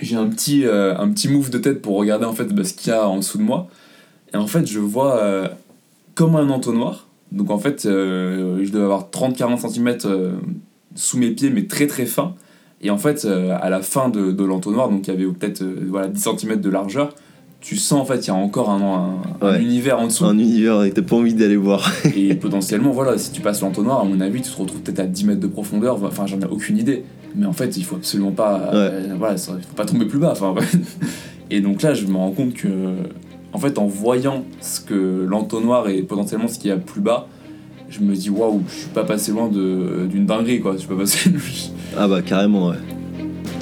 [0.00, 2.72] J'ai un petit, euh, un petit move de tête pour regarder en fait bah, ce
[2.72, 3.68] qu'il y a en dessous de moi.
[4.32, 5.48] Et en fait, je vois euh,
[6.14, 7.08] comme un entonnoir.
[7.32, 9.98] Donc en fait, euh, je devais avoir 30-40 cm
[10.94, 12.34] sous mes pieds, mais très très fin.
[12.82, 16.08] Et en fait, à la fin de, de l'entonnoir, donc il y avait peut-être voilà,
[16.08, 17.14] 10 cm de largeur,
[17.60, 20.24] tu sens en fait qu'il y a encore un, un, univers en dessous.
[20.24, 21.90] Un univers et t'as pas envie d'aller voir.
[22.16, 25.06] et potentiellement, voilà, si tu passes l'entonnoir, à mon avis, tu te retrouves peut-être à
[25.06, 26.02] 10 mètres de profondeur.
[26.02, 27.04] Enfin, j'en ai aucune idée.
[27.36, 28.70] Mais en fait, il faut absolument pas.
[28.74, 30.32] Euh, voilà, il faut pas tomber plus bas.
[30.32, 30.54] Enfin,
[31.50, 32.68] et donc là, je me rends compte que.
[33.52, 37.26] En fait, en voyant ce que l'entonnoir et potentiellement ce qu'il y a plus bas,
[37.88, 40.74] je me dis waouh, je suis pas passé loin d'une dinguerie quoi.
[40.74, 41.30] Je suis pas passé.
[41.96, 42.76] ah bah carrément, ouais.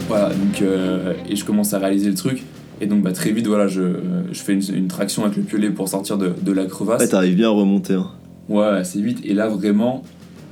[0.09, 0.63] Voilà, donc.
[0.63, 2.43] Euh, et je commence à réaliser le truc.
[2.81, 3.83] Et donc bah, très vite, voilà, je,
[4.31, 7.01] je fais une, traction avec le piolet pour sortir de, de la crevasse.
[7.01, 7.95] Ouais, t'arrives bien à remonter.
[7.95, 8.11] Hein.
[8.49, 9.19] Ouais, assez vite.
[9.25, 10.05] Et là, vraiment,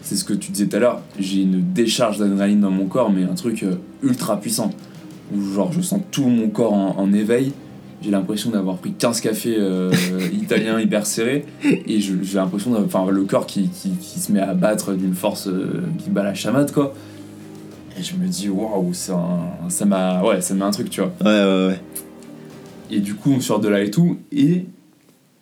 [0.03, 3.11] c'est ce que tu disais tout à l'heure, j'ai une décharge d'adrénaline dans mon corps,
[3.11, 4.71] mais un truc euh, ultra puissant.
[5.35, 7.53] Où genre, je sens tout mon corps en, éveil.
[8.03, 9.91] J'ai l'impression d'avoir pris 15 cafés euh,
[10.33, 11.45] italiens hyper serrés.
[11.65, 15.49] Et j'ai l'impression d'avoir le corps qui, qui, qui, se met à battre d'une force
[15.49, 16.95] euh, qui bat la chamade, quoi.
[17.99, 19.17] Et je me dis, waouh, ça
[19.87, 21.13] m'a ouais, ça m'a un truc, tu vois.
[21.23, 21.81] Ouais, ouais, ouais.
[22.91, 24.67] Et du coup, on sort de là et tout, et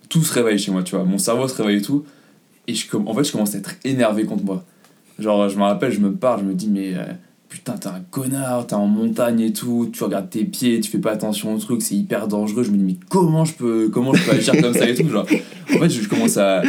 [0.08, 1.04] tout se réveille chez moi, tu vois.
[1.04, 2.04] Mon cerveau se réveille et tout.
[2.66, 4.64] Et je, en fait, je commence à être énervé contre moi.
[5.18, 7.04] Genre, je me rappelle, je me parle, je me dis, mais euh,
[7.54, 10.98] putain, t'es un connard, t'es en montagne et tout, tu regardes tes pieds, tu fais
[10.98, 12.64] pas attention au truc, c'est hyper dangereux.
[12.64, 15.08] Je me dis, mais comment je peux, comment je peux agir comme ça et tout,
[15.08, 15.26] genre.
[15.72, 16.62] En fait, je, commence à.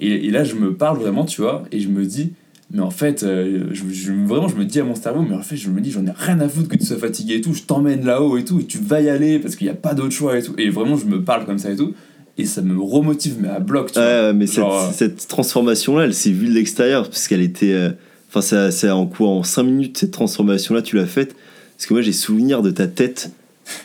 [0.00, 2.32] Et, et, là, je me parle vraiment, tu vois, et je me dis,
[2.70, 5.56] mais en fait, euh, je, vraiment, je me dis à mon cerveau, mais en fait,
[5.56, 7.62] je me dis, j'en ai rien à foutre que tu sois fatigué et tout, je
[7.64, 10.12] t'emmène là-haut et tout, et tu vas y aller parce qu'il n'y a pas d'autre
[10.12, 10.54] choix et tout.
[10.56, 11.92] Et vraiment, je me parle comme ça et tout,
[12.38, 14.32] et ça me remotive, mais à bloc, tu vois.
[14.32, 17.74] mais cette, euh, cette transformation-là, elle s'est vue de l'extérieur, parce qu'elle était.
[17.74, 17.90] Euh,
[18.34, 21.34] enfin, c'est en quoi En 5 minutes, cette transformation-là, tu l'as faite
[21.76, 23.30] Parce que moi, j'ai souvenir de ta tête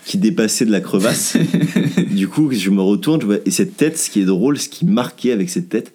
[0.06, 1.38] qui dépassait de la crevasse.
[2.12, 4.70] du coup, je me retourne, je vois, et cette tête, ce qui est drôle, ce
[4.70, 5.94] qui marquait avec cette tête,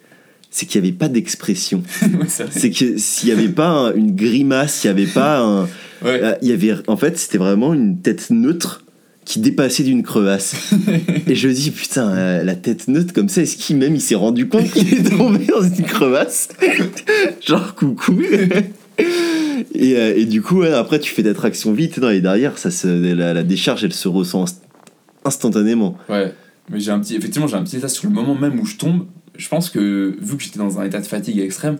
[0.49, 1.83] c'est qu'il n'y avait pas d'expression.
[2.51, 5.67] c'est que s'il n'y avait pas une grimace, il n'y avait pas un.
[6.05, 8.82] Euh, il y avait, en fait, c'était vraiment une tête neutre
[9.25, 10.73] qui dépassait d'une crevasse.
[11.27, 14.15] et je dis, putain, euh, la tête neutre comme ça, est-ce qu'il même il s'est
[14.15, 16.49] rendu compte qu'il est tombé dans une crevasse?
[17.45, 18.21] Genre, coucou
[19.75, 22.87] et, euh, et, du coup, après, tu fais d'attraction vite dans les derrière, ça se,
[22.87, 24.45] la, la, décharge, elle se ressent
[25.25, 25.97] instantanément.
[26.09, 26.33] Ouais,
[26.69, 28.75] mais j'ai un petit, effectivement, j'ai un petit état sur le moment même où je
[28.75, 29.05] tombe
[29.35, 31.77] je pense que vu que j'étais dans un état de fatigue extrême,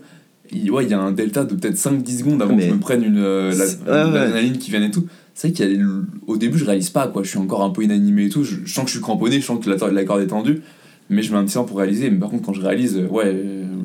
[0.52, 3.02] il, ouais, y a un delta de peut-être 5-10 secondes avant que je me prenne
[3.02, 3.52] une, euh,
[3.86, 5.06] l'adrénaline qui vient et tout.
[5.34, 5.78] C'est vrai
[6.26, 7.22] qu'au début, je réalise pas, quoi.
[7.22, 8.44] Je suis encore un peu inanimé et tout.
[8.44, 10.62] Je, sens que je suis cramponné, je sens que la, la corde est tendue.
[11.10, 12.08] mais je mets un petit temps pour réaliser.
[12.10, 13.34] Mais par contre, quand je réalise, ouais,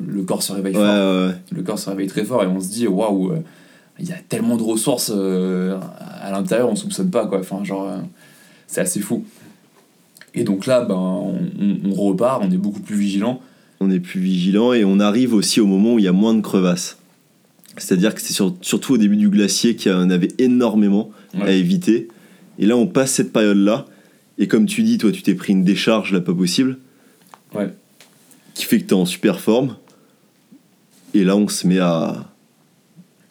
[0.08, 1.32] le corps se réveille fort.
[1.52, 3.32] Le corps se réveille très fort et on se dit, waouh,
[3.98, 7.40] il y a tellement de ressources à l'intérieur, on soupçonne pas, quoi.
[7.40, 7.88] Enfin, genre,
[8.68, 9.24] c'est assez fou.
[10.34, 11.40] Et donc là, ben, on,
[11.84, 13.40] on, repart, on est beaucoup plus vigilant.
[13.80, 16.34] On est plus vigilant et on arrive aussi au moment où il y a moins
[16.34, 16.98] de crevasses.
[17.78, 22.08] C'est-à-dire que c'est surtout au début du glacier qu'il y en avait énormément à éviter.
[22.58, 23.86] Et là, on passe cette période-là.
[24.36, 26.78] Et comme tu dis, toi, tu t'es pris une décharge là, pas possible.
[27.54, 27.70] Ouais.
[28.54, 29.76] Qui fait que tu es en super forme.
[31.14, 32.30] Et là, on se met à,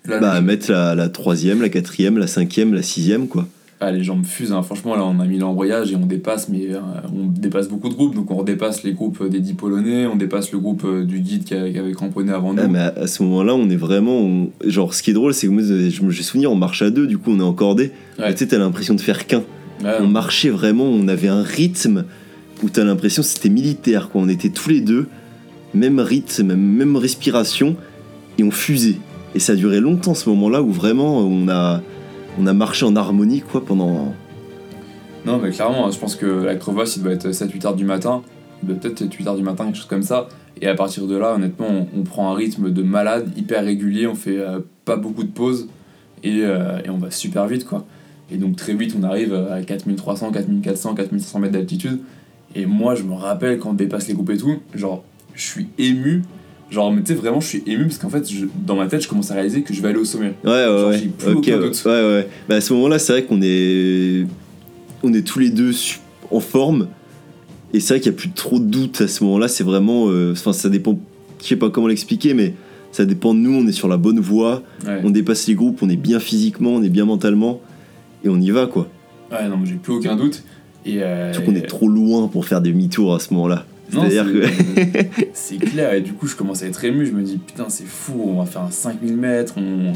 [0.08, 3.48] bah, à mettre la, la troisième, la quatrième, la cinquième, la sixième, quoi.
[3.82, 4.62] Ah, les jambes fusent, hein.
[4.62, 6.80] franchement, là, on a mis l'embrayage et on dépasse, mais euh,
[7.16, 8.14] on dépasse beaucoup de groupes.
[8.14, 11.46] Donc, on redépasse les groupes des 10 Polonais, on dépasse le groupe euh, du guide
[11.46, 12.62] qui, avait cramponné avant nous.
[12.62, 14.48] Ah, mais à, ce moment-là, on est vraiment.
[14.66, 17.08] Genre, ce qui est drôle, c'est que moi, je me souvenir, on marche à deux,
[17.08, 17.92] du coup, on est encordé.
[18.18, 19.44] Tu sais, t'as l'impression de faire qu'un.
[20.02, 22.04] on marchait vraiment, on avait un rythme
[22.62, 24.22] où t'as l'impression que c'était militaire, quoi.
[24.22, 25.08] On était tous les deux,
[25.74, 27.78] même rythme, même respiration,
[28.38, 28.98] et on fusait.
[29.36, 31.82] Et ça a duré longtemps ce moment-là où vraiment on a
[32.40, 34.14] on a marché en harmonie quoi pendant.
[35.26, 38.24] Non, mais clairement, je pense que la crevasse, il doit être 7-8 heures du matin.
[38.66, 40.30] Peut-être être 8 heures du matin, quelque chose comme ça.
[40.62, 44.16] Et à partir de là, honnêtement, on, prend un rythme de malade, hyper régulier, on
[44.16, 45.68] fait euh, pas beaucoup de pauses
[46.24, 47.86] et, euh, et, on va super vite quoi.
[48.30, 52.00] Et donc très vite, on arrive à 4300, 4400, 4500 mètres d'altitude.
[52.56, 55.70] Et moi, je me rappelle quand on dépasse les groupes et tout, genre, je suis
[55.78, 56.24] ému
[56.72, 59.02] Genre, mais tu sais, vraiment, je suis ému parce qu'en fait, je, dans ma tête,
[59.02, 60.34] je commence à réaliser que je vais aller au sommet.
[60.44, 61.00] Ouais, ouais, Genre, ouais.
[61.18, 64.26] Plus ouais, ouais, Bah, à ce moment-là, c'est vrai qu'on est.
[65.02, 65.72] On est tous les deux
[66.30, 66.88] en forme.
[67.74, 69.48] Et c'est vrai qu'il n'y a plus trop de doute à ce moment-là.
[69.48, 70.06] C'est vraiment.
[70.10, 71.00] Euh, enfin, ça dépend.
[71.42, 72.54] Je sais pas comment l'expliquer, mais
[72.92, 73.54] ça dépend de nous.
[73.56, 74.62] On est sur la bonne voie.
[75.04, 75.80] On dépasse les groupes.
[75.82, 76.72] On est bien physiquement.
[76.72, 77.62] On est bien mentalement.
[78.24, 78.88] Et on y va, quoi.
[79.32, 80.44] Ouais, non, mais j'ai plus aucun doute.
[80.86, 80.98] Et.
[81.00, 83.66] Euh, qu'on est trop loin pour faire des demi-tours à ce moment-là.
[83.90, 84.44] C'est-à-dire que.
[85.34, 87.06] c'est clair, et du coup, je commence à être ému.
[87.06, 89.56] Je me dis, putain, c'est fou, on va faire un 5000 mètres.
[89.58, 89.94] On...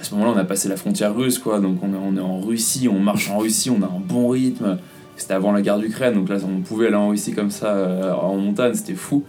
[0.00, 1.60] À ce moment-là, on a passé la frontière russe, quoi.
[1.60, 4.28] Donc, on est, on est en Russie, on marche en Russie, on a un bon
[4.28, 4.78] rythme.
[5.16, 8.12] C'était avant la guerre d'Ukraine, donc là, on pouvait aller en Russie comme ça, euh,
[8.12, 9.24] en montagne, c'était fou.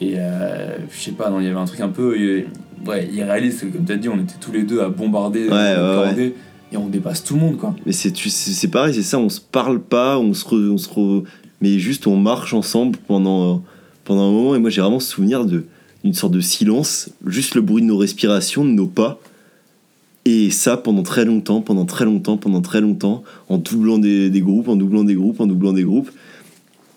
[0.00, 2.44] Et euh, je sais pas, il y avait un truc un peu
[2.86, 6.34] ouais, irréaliste, comme tu as dit, on était tous les deux à bombarder, ouais,
[6.72, 7.74] et on dépasse tout le monde, quoi.
[7.86, 10.88] Mais c'est pareil, c'est ça, on se parle pas, on se, on se
[11.64, 13.64] mais juste on marche ensemble pendant,
[14.04, 17.80] pendant un moment et moi j'ai vraiment souvenir d'une sorte de silence, juste le bruit
[17.80, 19.18] de nos respirations, de nos pas.
[20.26, 24.42] Et ça pendant très longtemps, pendant très longtemps, pendant très longtemps, en doublant des, des
[24.42, 26.10] groupes, en doublant des groupes, en doublant des groupes.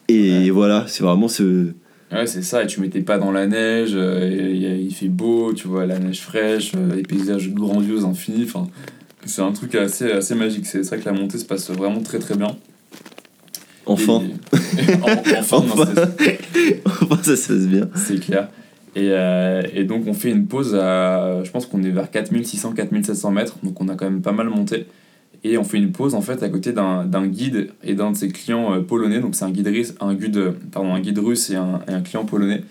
[0.10, 1.68] Et voilà, c'est vraiment ce...
[2.12, 5.68] Ouais, c'est ça, et tu mettais pas dans la neige, euh, il fait beau, tu
[5.68, 8.70] vois, la neige fraîche, euh, les paysages grandioses, infinis, enfin,
[9.26, 10.66] c'est un truc assez, assez magique.
[10.66, 12.56] C'est vrai que la montée se passe vraiment très très bien.
[13.88, 14.22] Enfin.
[15.42, 15.64] enfin,
[16.86, 17.90] enfin, ça se passe bien.
[17.96, 18.50] C'est clair.
[18.96, 23.32] Et, euh, et, donc on fait une pause à, je pense qu'on est vers 4600-4700
[23.32, 24.88] mètres, donc on a quand même pas mal monté.
[25.44, 28.30] Et on fait une pause en fait à côté d'un guide et d'un de ses
[28.30, 29.68] clients euh, polonais, donc c'est un guide,
[30.00, 32.64] un, guide, pardon, un guide russe et un, et un client polonais.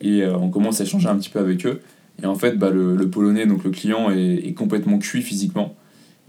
[0.00, 1.80] Et euh, on commence à échanger un petit peu avec eux.
[2.22, 5.76] Et en fait, bah, le, le polonais, donc le client, est, est complètement cuit physiquement.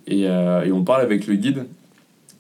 [0.05, 1.65] Et, et, on parle avec le guide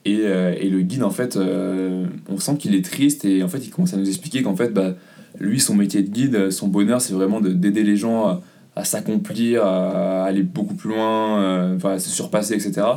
[0.05, 3.47] et, euh, et, le guide, en fait, euh, on sent qu'il est triste et en
[3.47, 4.95] fait, il commence à nous expliquer qu'en fait, bah,
[5.39, 8.41] lui, son métier de guide, son bonheur, c'est vraiment d'aider les gens
[8.75, 12.87] à, s'accomplir, à, aller beaucoup plus loin, euh, enfin, à se surpasser, etc.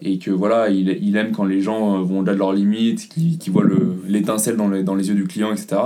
[0.00, 3.50] Et que voilà, il, il aime quand les gens vont au-delà de leurs limites, qui
[3.50, 3.64] voient
[4.06, 5.76] l'étincelle dans, dans les yeux du client, etc.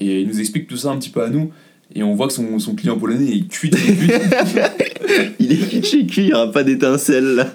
[0.00, 1.50] Et il nous explique tout ça un petit peu à nous.
[1.94, 3.70] Et on voit que son, son client polonais est cuit.
[5.38, 7.46] il est cuit, cuit, il n'y aura pas d'étincelle là.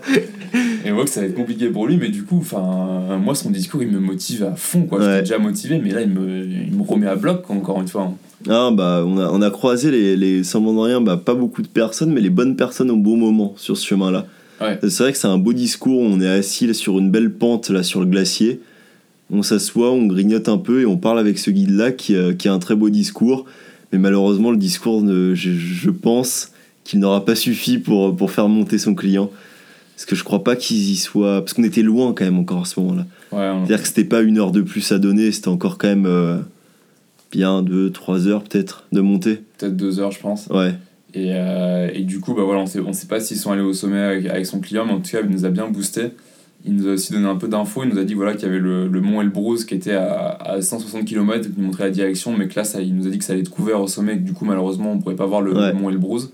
[0.93, 3.49] On voit que ça va être compliqué pour lui, mais du coup, enfin, moi, son
[3.49, 4.99] discours, il me motive à fond, quoi.
[5.01, 8.13] J'étais déjà motivé, mais là, il me, il me remet à bloc, encore une fois.
[8.47, 11.63] Ah, bah, on a, on a croisé les, les, sans de rien, bah, pas beaucoup
[11.63, 14.27] de personnes, mais les bonnes personnes au bon moment sur ce chemin-là.
[14.83, 17.81] C'est vrai que c'est un beau discours, on est assis sur une belle pente, là,
[17.81, 18.61] sur le glacier.
[19.31, 22.47] On s'assoit, on grignote un peu et on parle avec ce guide-là qui, euh, qui
[22.47, 23.45] a un très beau discours.
[23.91, 26.51] Mais malheureusement, le discours, je, je pense
[26.83, 29.31] qu'il n'aura pas suffi pour, pour faire monter son client.
[29.95, 31.41] Parce que je crois pas qu'ils y soient.
[31.41, 33.05] Parce qu'on était loin quand même encore à ce moment-là.
[33.31, 36.37] C'est-à-dire que c'était pas une heure de plus à donner, c'était encore quand même euh,
[37.31, 39.41] bien deux, trois heures peut-être de monter.
[39.57, 40.47] Peut-être deux heures, je pense.
[40.47, 40.73] Ouais.
[41.13, 43.61] Et, euh, et du coup, bah voilà, on sait, on sait pas s'ils sont allés
[43.61, 46.11] au sommet avec, son client, mais en tout cas, il nous a bien boosté.
[46.65, 47.83] Il nous a aussi donné un peu d'infos.
[47.83, 50.29] Il nous a dit voilà, qu'il y avait le, le mont Elbrus qui était à,
[50.29, 53.09] à 160 km, qui nous montrait la direction, mais que là, ça, il nous a
[53.09, 55.15] dit que ça allait être couvert au sommet, et que du coup, malheureusement, on pourrait
[55.15, 56.29] pas voir le, mont Elbrus.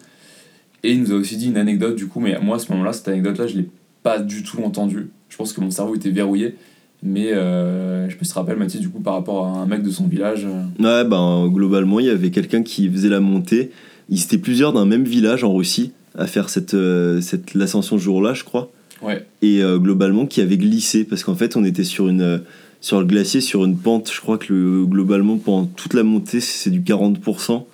[0.84, 2.94] Et il nous a aussi dit une anecdote, du coup, mais moi à ce moment-là,
[2.94, 3.70] cette anecdote-là, je l'ai
[4.04, 5.10] pas du tout entendue.
[5.30, 6.56] Je pense que mon cerveau était verrouillé.
[7.02, 10.46] Mais je me rappelle, Mathis, du coup, par rapport à un mec de son village.
[10.80, 13.72] Ouais, ben, globalement, il y avait quelqu'un qui faisait la montée.
[14.10, 16.76] Ils étaient plusieurs d'un même village en Russie à faire cette,
[17.22, 18.72] cette l'ascension ce jour-là, je crois.
[19.02, 19.26] Ouais.
[19.42, 22.42] Et globalement, qui avait glissé parce qu'en fait, on était sur une
[22.82, 26.40] sur le glacier, sur une pente, je crois que le, globalement, pendant toute la montée,
[26.40, 27.66] c'est du 40%,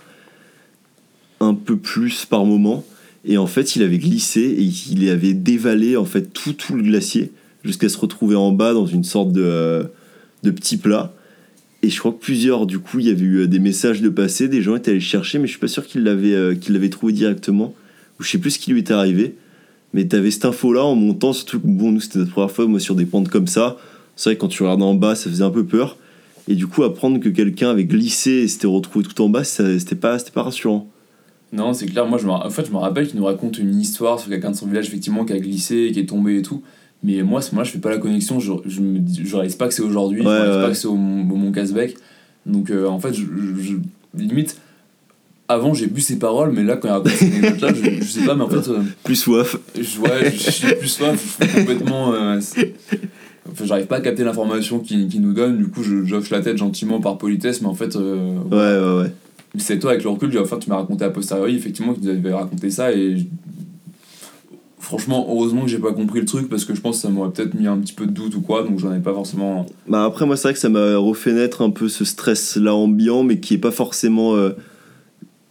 [1.42, 2.84] un peu plus par moment.
[3.26, 6.84] Et en fait, il avait glissé et il avait dévalé en fait tout, tout le
[6.84, 7.32] glacier
[7.64, 9.88] jusqu'à se retrouver en bas dans une sorte de,
[10.44, 11.14] de petit plat.
[11.82, 14.48] Et je crois que plusieurs, du coup, il y avait eu des messages de passé,
[14.48, 17.14] des gens étaient allés chercher, mais je suis pas sûr qu'ils l'avaient euh, qu'il trouvé
[17.14, 17.74] directement.
[18.20, 19.36] Ou je sais plus ce qui lui était arrivé.
[19.94, 22.68] Mais tu avais cette info-là en montant, surtout que bon, nous c'était notre première fois,
[22.68, 23.78] moi sur des pentes comme ça
[24.16, 25.98] c'est vrai que quand tu regardes en bas, ça faisait un peu peur.
[26.48, 29.96] Et du coup, apprendre que quelqu'un avait glissé et s'était retrouvé tout en bas, c'était
[29.96, 30.88] pas, pas rassurant.
[31.54, 32.06] Non, c'est clair.
[32.06, 34.52] Moi, je me, en fait, je me rappelle qu'il nous raconte une histoire sur quelqu'un
[34.52, 36.62] de son village, effectivement, qui a glissé, qui est tombé et tout.
[37.04, 38.40] Mais moi, ce moment-là, je fais pas la connexion.
[38.40, 40.24] Je, je, me je réalise pas que c'est aujourd'hui.
[40.24, 41.96] je réalise pas que c'est au, Mont Casbec.
[42.46, 43.24] Donc, euh, en fait, je,
[44.18, 44.58] limite,
[45.48, 48.26] avant j'ai bu ses paroles mais là quand il raconte ces là je, je, sais
[48.26, 52.14] pas mais en fait euh, plus soif je, ouais j'ai plus soif je suis complètement
[52.14, 52.40] euh,
[53.64, 56.58] j'arrive pas à capter l'information qu'il qui nous donne, du coup, je j'offre la tête
[56.58, 57.96] gentiment par politesse, mais en fait.
[57.96, 59.12] Euh, ouais, ouais, ouais.
[59.58, 62.34] C'est toi, avec le recul, enfin, tu m'as raconté à posteriori, effectivement, que tu avais
[62.34, 63.28] raconté ça, et.
[64.78, 67.32] Franchement, heureusement que j'ai pas compris le truc parce que je pense que ça m'aurait
[67.32, 69.66] peut-être mis un petit peu de doute ou quoi, donc j'en ai pas forcément.
[69.88, 73.24] Bah après, moi, c'est vrai que ça m'a refait naître un peu ce stress-là ambiant,
[73.24, 74.36] mais qui est pas forcément.
[74.36, 74.52] Euh,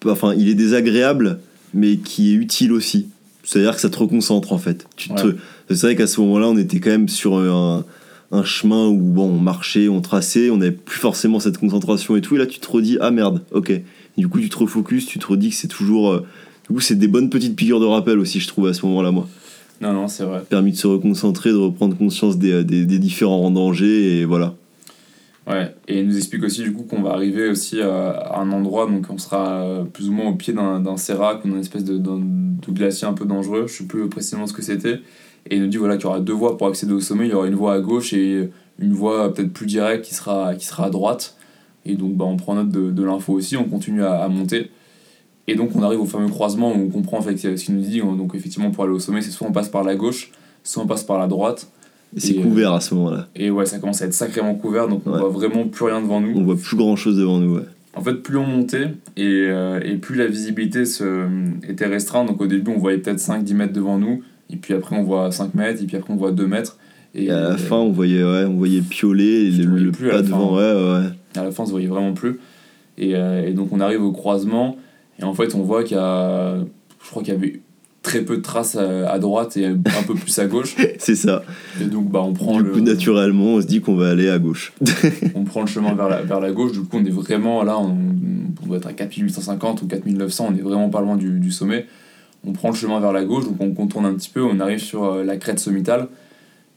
[0.06, 1.40] enfin, il est désagréable,
[1.72, 3.08] mais qui est utile aussi.
[3.42, 4.86] C'est-à-dire que ça te reconcentre en fait.
[4.94, 5.34] Tu te...
[5.68, 7.84] C'est vrai qu'à ce moment-là, on était quand même sur un,
[8.34, 12.20] un, chemin où bon, on marchait, on traçait, on n'avait plus forcément cette concentration et
[12.20, 12.36] tout.
[12.36, 13.72] Et là, tu te redis, ah merde, ok.
[14.16, 16.12] du coup, tu te refocuses, tu te redis que c'est toujours.
[16.12, 16.26] Euh,
[16.68, 19.10] du coup, c'est des bonnes petites piqûres de rappel aussi, je trouve, à ce moment-là,
[19.10, 19.28] moi.
[19.80, 20.42] Non, non, c'est vrai.
[20.48, 24.54] Permis de se reconcentrer, de reprendre conscience des, des, des différents dangers et voilà.
[25.46, 28.86] Ouais, et il nous explique aussi du coup qu'on va arriver aussi à, un endroit,
[28.86, 32.72] donc on sera plus ou moins au pied d'un sérac ou d'une espèce de, de,
[32.72, 35.00] glacier un peu dangereux, je sais plus précisément ce que c'était.
[35.50, 37.30] Et il nous dit voilà qu'il y aura deux voies pour accéder au sommet, il
[37.30, 40.66] y aura une voie à gauche et une voie peut-être plus directe qui sera, qui
[40.66, 41.36] sera à droite.
[41.84, 44.70] Et donc bah, on prend note de, de l'info aussi, on continue à, monter.
[45.46, 47.82] Et donc on arrive au fameux croisement où on comprend en fait, ce qu'il nous
[47.82, 48.00] dit.
[48.00, 50.30] Donc effectivement pour aller au sommet, c'est soit on passe par la gauche,
[50.62, 51.68] soit on passe par la droite.
[52.16, 53.28] C'est couvert à ce moment-là.
[53.34, 56.20] Et ouais, ça commence à être sacrément couvert, donc on voit vraiment plus rien devant
[56.20, 56.32] nous.
[56.36, 57.64] On voit plus grand chose devant nous, ouais.
[57.96, 61.26] En fait, plus on montait et, euh, et plus la visibilité se,
[61.68, 62.28] était restreinte.
[62.28, 64.22] Donc au début, on voyait peut-être 5-10 mètres devant nous,
[64.54, 66.78] et puis après, on voit 5 mètres, et puis après, on voit 2 mètres.
[67.16, 70.54] Et, à la fin, on voyait, ouais, on voyait pioler, le, le plus pas devant,
[70.54, 71.06] ouais, ouais.
[71.36, 72.38] À la fin, on se voyait vraiment plus.
[72.96, 74.76] Et, euh, et, donc, on arrive au croisement,
[75.18, 76.56] et en fait, on voit qu'il y a.
[77.04, 77.60] Je crois qu'il y avait
[78.02, 80.76] très peu de traces à, droite et un peu plus à gauche.
[80.98, 81.42] c'est ça.
[81.80, 84.38] Et donc, bah, on prend du coup, naturellement, on se dit qu'on va aller à
[84.38, 84.72] gauche.
[85.34, 86.72] on prend le chemin vers la, vers la gauche.
[86.72, 87.96] Du coup, on est vraiment là, on,
[88.62, 91.86] on doit être à 4850 ou 4900, on est vraiment pas loin du, du, sommet.
[92.46, 94.78] On prend le chemin vers la gauche, donc on contourne un petit peu, on arrive
[94.78, 96.08] sur euh, la crête sommitale.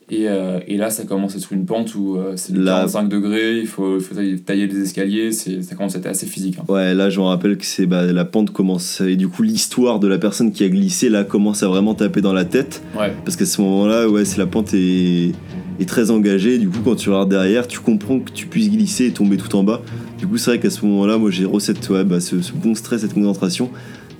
[0.10, 3.60] Et, euh, et, là, ça commence à être une pente où euh, c'est 45 degrés,
[3.60, 6.60] il faut, faut, tailler les escaliers, ça commence à être assez physique.
[6.60, 6.71] Hein.
[6.71, 9.01] Ouais, là, je me rappelle que c'est bah, la pente commence.
[9.01, 12.21] Et du coup, l'histoire de la personne qui a glissé, là, commence à vraiment taper
[12.21, 12.82] dans la tête.
[12.97, 13.12] Ouais.
[13.25, 15.34] Parce qu'à ce moment-là, ouais, c'est la pente est,
[15.82, 16.58] est très engagée.
[16.58, 19.53] Du coup, quand tu regardes derrière, tu comprends que tu puisses glisser et tomber tout
[19.58, 19.82] en bas.
[20.17, 22.75] Du coup, c'est vrai qu'à ce moment-là, moi, j'ai recette ouais, bah, ce, ce bon
[22.75, 23.69] stress, cette concentration.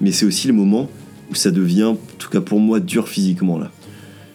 [0.02, 0.90] Mais c'est aussi le moment
[1.30, 3.72] où ça devient, en tout cas pour moi, dur physiquement, là.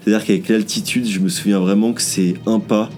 [0.01, 2.91] C'est-à-dire qu'avec l'altitude, je me souviens vraiment que c'est un pas,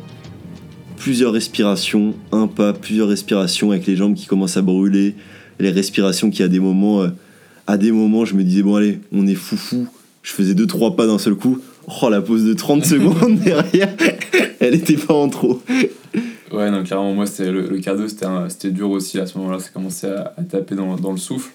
[0.96, 5.14] plusieurs respirations, un pas, plusieurs respirations avec les jambes qui commencent à brûler,
[5.60, 7.08] les respirations qui à des moments, euh,
[7.66, 9.86] à des moments, je me disais bon allez, on est foufou.
[10.22, 11.60] Je faisais deux trois pas d'un seul coup.
[12.00, 13.94] Oh la pause de 30 secondes derrière,
[14.60, 15.60] elle était pas en trop.
[16.50, 17.96] Ouais, non, clairement, moi, c'était le, le quart
[18.48, 21.50] c'était dur aussi à ce moment-là, ça commençait à, à taper dans, dans, le souffle.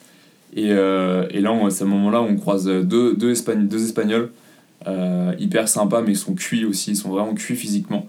[0.56, 4.30] Et, euh, et là, à ce moment-là, on croise deux, deux, deux Espagnols
[4.88, 8.08] euh, hyper sympa, mais ils sont cuits aussi, ils sont vraiment cuits physiquement.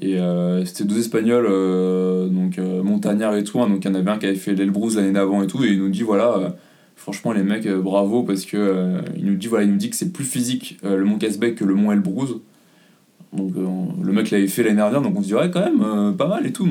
[0.00, 3.60] Et euh, c'était deux Espagnols, euh, donc montagnards et tout.
[3.60, 5.64] Hein, donc il y en avait un qui avait fait l'Elbrus l'année d'avant et tout.
[5.64, 6.56] Et il nous dit voilà,
[6.94, 10.12] franchement, les mecs, bravo, parce que il nous dit voilà, il nous dit que c'est
[10.12, 12.30] plus physique le mont Casbec que le mont Elbrus.
[13.32, 16.46] Donc le mec l'avait fait l'année dernière, donc on se dirait quand même pas mal
[16.46, 16.68] et tout.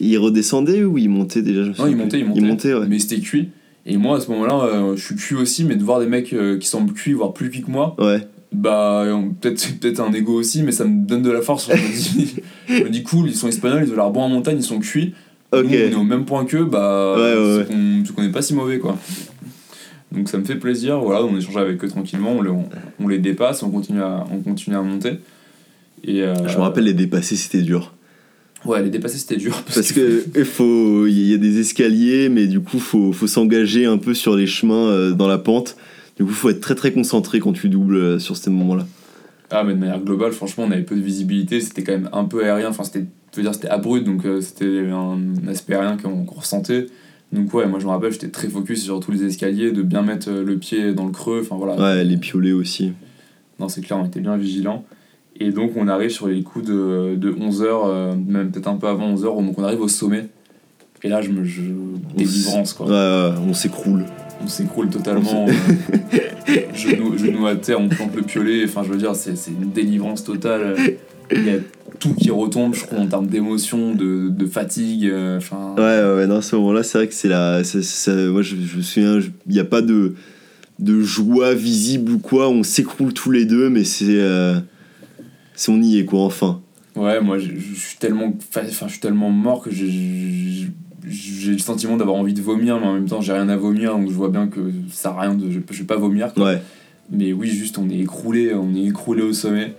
[0.00, 1.62] Il redescendait ou il montait déjà?
[1.62, 2.40] Non, il montait, il montait.
[2.40, 2.86] Il montait ouais.
[2.88, 3.48] Mais c'était cuit.
[3.86, 6.66] Et moi à ce moment-là, je suis cuit aussi, mais de voir des mecs qui
[6.66, 7.94] semblent cuits, voire plus cuits que moi.
[7.98, 8.20] Ouais.
[8.52, 9.04] bah
[9.40, 11.68] peut-être peut-être un ego aussi mais ça me donne de la force.
[11.68, 12.34] Je me dis,
[12.68, 14.80] je me dis cool ils sont espagnols ils ont l'air bons en montagne ils sont
[14.80, 15.14] cuits.
[15.52, 18.98] Nous, on est au même point qu'eux bah c'est qu'on n'est pas si mauvais quoi.
[20.12, 22.32] Donc ça me fait plaisir voilà on échange avec eux tranquillement.
[22.32, 22.50] On, les,
[23.00, 25.18] on, les dépasse on continue à on continue à monter.
[26.04, 27.92] Et euh, je me rappelle les dépasser c'était dur
[28.66, 29.62] Ouais, les dépasser c'était dur.
[29.62, 33.86] Parce, que il faut, il y a des escaliers, mais du coup faut, faut s'engager
[33.86, 35.76] un peu sur les chemins euh, dans la pente.
[36.16, 38.86] Du coup, faut être très très concentré quand tu doubles euh, sur ces moments-là.
[39.50, 42.24] Ah, mais de manière globale, franchement, on avait peu de visibilité, c'était quand même un
[42.24, 42.70] peu aérien.
[42.70, 46.86] Enfin, c'était, je veux dire, c'était abrupt, donc euh, c'était un aspect aérien qu'on, ressentait.
[47.32, 50.02] Donc ouais, moi je me rappelle, j'étais très focus sur tous les escaliers, de bien
[50.02, 51.40] mettre le pied dans le creux.
[51.42, 51.76] Enfin voilà.
[51.76, 52.92] Ouais, les piolets aussi.
[53.58, 54.84] Non, c'est clair, on était bien vigilants.
[55.40, 58.88] Et donc on arrive sur les coups de, de 11h, euh, même peut-être un peu
[58.88, 60.28] avant 11h, donc on arrive au sommet.
[61.02, 61.44] Et là, je me.
[61.44, 61.62] Je...
[62.16, 62.86] Délivrance, quoi.
[63.46, 64.04] On s'écroule.
[64.42, 65.46] On s'écroule totalement.
[66.74, 68.64] genou, genou, à terre, on plante le piolet.
[68.64, 70.74] Enfin, je veux dire, c'est une délivrance totale.
[71.30, 71.58] Il y a
[71.98, 75.06] tout qui retombe, je crois, en termes d'émotion, de, de, fatigue.
[75.06, 75.38] Euh,
[75.76, 77.62] ouais, ouais, non, à ce moment-là, c'est vrai que c'est la.
[78.30, 80.14] moi, je, je me souviens, il n'y a pas de,
[80.78, 82.48] de joie visible ou quoi.
[82.48, 84.18] On s'écroule tous les deux, mais c'est.
[85.56, 86.60] Euh, si on y est, quoi, enfin.
[86.94, 90.66] Ouais, moi, je, suis tellement, enfin, je suis tellement mort que j'ai
[91.52, 94.08] le sentiment d'avoir envie de vomir, mais en même temps, j'ai rien à vomir, donc
[94.08, 95.50] je vois bien que ça à rien de.
[95.50, 96.46] Je, je vais pas vomir, quoi.
[96.46, 96.62] Ouais.
[97.10, 99.74] Mais oui, juste, on est écroulé, on est écroulé au sommet.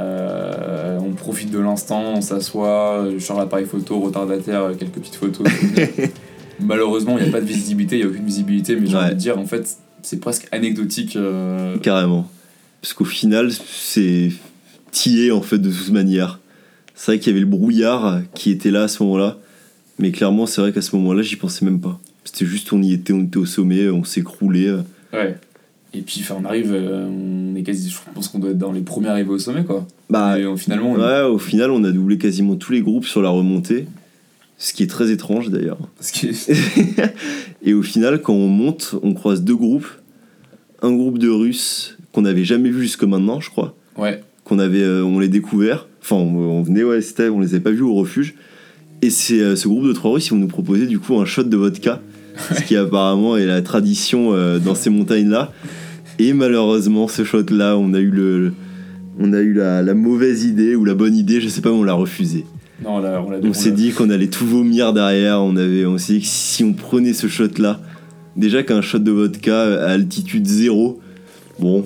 [0.00, 5.46] Euh, on profite de l'instant, on s'assoit, je sors l'appareil photo, retardataire, quelques petites photos.
[6.60, 9.10] Malheureusement, il n'y a pas de visibilité, il n'y a aucune visibilité, mais j'ai envie
[9.10, 11.16] de dire, en fait, c'est presque anecdotique.
[11.16, 11.78] Euh.
[11.78, 12.28] Carrément.
[12.80, 14.30] Parce qu'au final, c'est
[15.32, 16.40] en fait de toute manière.
[16.94, 19.38] C'est vrai qu'il y avait le brouillard qui était là à ce moment-là,
[19.98, 22.00] mais clairement c'est vrai qu'à ce moment-là j'y pensais même pas.
[22.24, 24.70] C'était juste on y était, on était au sommet, on s'écroulait.
[25.12, 25.36] Ouais.
[25.92, 28.80] Et puis on arrive, euh, on est quasi, je pense qu'on doit être dans les
[28.80, 29.86] premiers arrivés au sommet quoi.
[30.10, 30.92] Bah Et, finalement.
[30.92, 33.86] Ouais, au final on a doublé quasiment tous les groupes sur la remontée.
[34.56, 35.78] Ce qui est très étrange d'ailleurs.
[37.64, 39.88] et au final, quand on monte, on croise deux groupes.
[40.80, 43.74] Un groupe de Russes qu'on n'avait jamais vu jusque maintenant, je crois.
[43.98, 45.88] Ouais qu'on avait, euh, on les découvert.
[46.02, 48.34] Enfin, on, venait, ouais, c'était, on les avait pas vus au refuge.
[49.02, 51.24] Et c'est euh, ce groupe de trois Russes, ils vont nous proposer du coup un
[51.24, 52.00] shot de vodka,
[52.54, 55.52] ce qui apparemment est la tradition euh, dans ces montagnes-là.
[56.18, 58.52] Et malheureusement, ce shot-là, on a eu le,
[59.18, 61.82] on a eu la, mauvaise idée ou la bonne idée, je sais pas, mais on
[61.82, 62.44] l'a refusé.
[62.84, 65.40] Non, on, on, s'est dit qu'on allait tout vomir derrière.
[65.40, 67.80] On avait, on s'est dit que si on prenait ce shot-là,
[68.36, 71.00] déjà qu'un shot de vodka à altitude zéro,
[71.58, 71.84] bon,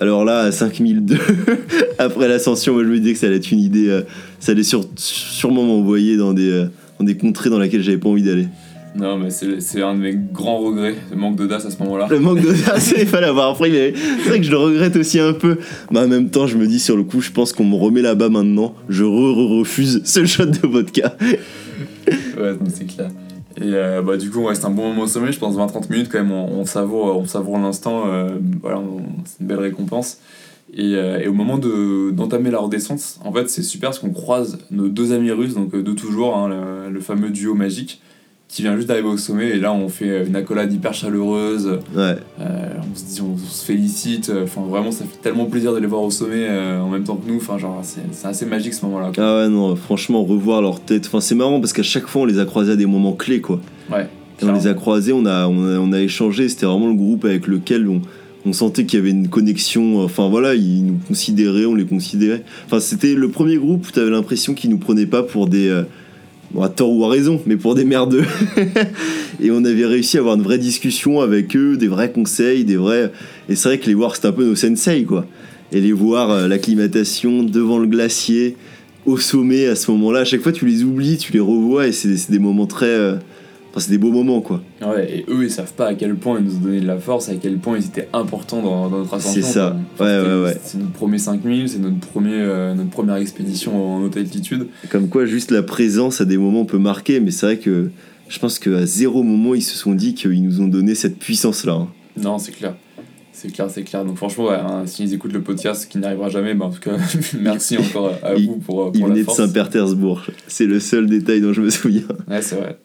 [0.00, 1.16] alors là, à 5002,
[1.98, 4.02] après l'ascension, moi je me disais que ça allait être une idée, euh,
[4.40, 4.62] ça allait
[4.96, 6.66] sûrement m'envoyer dans des, euh,
[6.98, 8.48] dans des contrées dans lesquelles j'avais pas envie d'aller.
[8.96, 12.06] Non, mais c'est un de mes grands regrets, le manque d'audace à ce moment-là.
[12.10, 13.50] Le manque d'audace, il fallait avoir.
[13.50, 15.58] Après, c'est vrai que je le regrette aussi un peu.
[15.90, 18.02] Mais en même temps, je me dis sur le coup, je pense qu'on me remet
[18.02, 18.72] là-bas maintenant.
[18.88, 21.16] Je refuse ce shot de vodka.
[22.06, 23.10] ouais, c'est clair.
[23.56, 25.90] Et euh, bah, du coup, ouais, c'est un bon moment au sommet, je pense 20-30
[25.90, 28.82] minutes quand même, on, savoure, on savoure l'instant, euh, voilà,
[29.24, 30.18] c'est une belle récompense.
[30.72, 34.58] Et, euh, et au moment d'entamer la redescente, en fait, c'est super parce qu'on croise
[34.72, 38.00] nos deux amis russes, donc de toujours, hein, le, fameux duo magique
[38.54, 41.80] qui vient juste d'arriver au sommet et là on fait une accolade hyper chaleureuse.
[41.92, 42.14] Ouais.
[42.40, 44.30] Euh, on se dit on, se félicite.
[44.44, 47.16] Enfin vraiment ça fait tellement plaisir de les voir au sommet euh, en même temps
[47.16, 47.38] que nous.
[47.38, 51.06] Enfin genre c'est assez magique ce moment là ah ouais non franchement revoir leur tête.
[51.08, 53.40] Enfin c'est marrant parce qu'à chaque fois on les a croisés à des moments clés
[53.40, 53.60] quoi.
[53.90, 54.06] Ouais
[54.40, 56.48] on les a croisés on a, on a, échangé.
[56.48, 58.02] C'était vraiment le groupe avec lequel on,
[58.46, 60.00] on sentait qu'il y avait une connexion.
[60.04, 62.44] Enfin voilà ils nous considéraient on les considérait.
[62.66, 65.66] Enfin c'était le premier groupe où tu avais l'impression qu'ils nous prenaient pas pour des
[65.70, 65.82] euh,
[66.54, 68.24] bon, à tort ou à raison, mais pour des merdeux.
[69.42, 72.76] et on avait réussi à avoir une vraie discussion avec eux, des vrais conseils, des
[72.76, 73.12] vrais.
[73.48, 75.26] Et c'est vrai que les voir, c'était un peu nos sensei, quoi.
[75.72, 78.56] Et les voir, euh, l'acclimatation devant le glacier,
[79.06, 81.92] au sommet à ce moment-là, à chaque fois tu les oublies, tu les revois, et
[81.92, 82.86] c'est des moments très.
[82.86, 83.16] Euh,
[83.80, 84.62] c'est des beaux moments, quoi.
[84.82, 86.98] Ouais, et eux, ils savent pas à quel point ils nous ont donné de la
[86.98, 89.42] force, à quel point ils étaient importants dans, notre ascension.
[89.42, 90.56] C'est ça, ouais, ouais, ouais.
[90.62, 94.66] C'est notre premier 5000, c'est notre, premier, euh, notre première expédition en haute altitude.
[94.90, 97.90] Comme quoi, juste la présence à des moments peut marquer, mais c'est vrai que
[98.28, 101.72] je pense qu'à zéro moment, ils se sont dit qu'ils nous ont donné cette puissance-là.
[101.72, 101.88] Hein.
[102.16, 102.74] Non, c'est clair.
[103.32, 104.04] C'est clair, c'est clair.
[104.04, 106.80] Donc franchement, ouais, hein, s'ils écoutent le podcast, ce qui n'arrivera jamais, bah, en tout
[106.80, 106.96] cas,
[107.40, 110.22] merci encore à vous pour, pour il venait de Saint-Pétersbourg.
[110.46, 112.02] C'est le seul détail dont je me souviens.
[112.28, 112.78] Ouais, c'est vrai.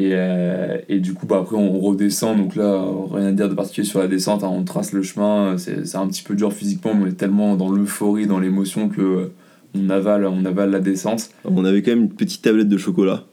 [0.00, 2.38] Et, euh, et, du coup, bah, après, on redescend.
[2.38, 2.82] Donc là,
[3.12, 4.42] rien à dire de particulier sur la descente.
[4.42, 5.56] Hein, on trace le chemin.
[5.58, 9.02] C'est un petit peu dur physiquement, mais on est tellement dans l'euphorie, dans l'émotion que
[9.02, 9.32] euh,
[9.74, 11.28] on avale, on avale la descente.
[11.44, 13.24] On avait quand même une petite tablette de chocolat.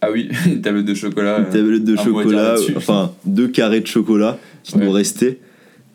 [0.00, 1.38] Ah oui, une tablette de chocolat.
[1.38, 5.38] Une tablette de chocolat, enfin deux carrés de chocolat qui nous restaient.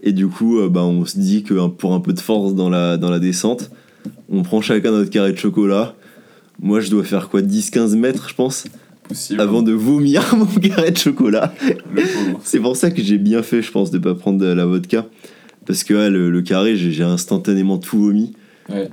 [0.02, 2.70] Et du coup, euh, bah, on se dit que pour un peu de force dans
[2.70, 3.70] la, dans la descente,
[4.30, 5.94] on prend chacun notre carré de chocolat.
[6.62, 8.64] Moi, je dois faire quoi 10-15 mètres, je pense?
[9.38, 11.54] Avant de vomir mon carré de chocolat.
[12.44, 15.08] C'est pour ça que j'ai bien fait, je pense, de pas prendre de la vodka.
[15.66, 18.34] Parce que le, carré, j'ai instantanément tout vomi.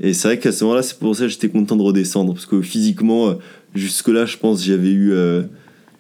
[0.01, 2.35] Et c'est vrai qu'à ce moment-là, c'est pour ça que j'étais content de redescendre.
[2.35, 3.35] Parce que physiquement,
[3.75, 5.13] jusque-là, je pense j'avais eu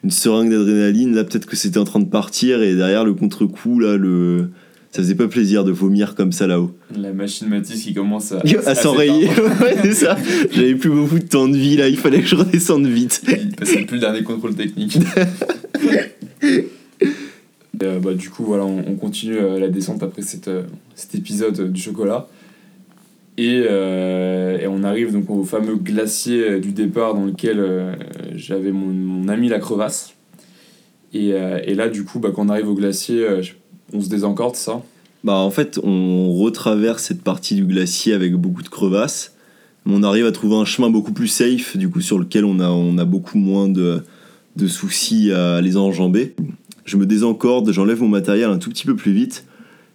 [0.04, 1.14] une seringue d'adrénaline.
[1.14, 2.62] Là, peut-être que c'était en train de partir.
[2.62, 4.50] Et derrière, le contre-coup, là, le
[4.90, 6.74] ça faisait pas plaisir de vomir comme ça là-haut.
[6.96, 9.28] La machine Matisse qui commence à, à, s'enrayer.
[9.28, 10.16] ouais, c'est ça.
[10.50, 13.22] J'avais plus beaucoup de temps de vie là, il fallait que je redescende vite.
[13.62, 14.98] C'est plus le dernier contrôle technique.
[17.82, 20.64] Euh, bah, du coup, voilà, on, continue euh, la descente après cette, euh,
[20.94, 22.28] cet épisode du chocolat.
[23.36, 27.96] Et, et, on arrive donc au fameux glacier du départ dans lequel
[28.34, 30.14] j'avais mon, mon, ami la crevasse.
[31.14, 33.24] Et, et là, du coup, bah, quand on arrive au glacier,
[33.92, 34.82] on se désencorde, ça
[35.24, 39.34] Bah en fait, on retraverse cette partie du glacier avec beaucoup de crevasses.
[39.86, 42.68] On arrive à trouver un chemin beaucoup plus safe, du coup sur lequel on a,
[42.68, 44.02] on a beaucoup moins de,
[44.56, 46.34] de soucis à les enjamber.
[46.84, 49.44] Je me désencorde, j'enlève mon matériel un tout petit peu plus vite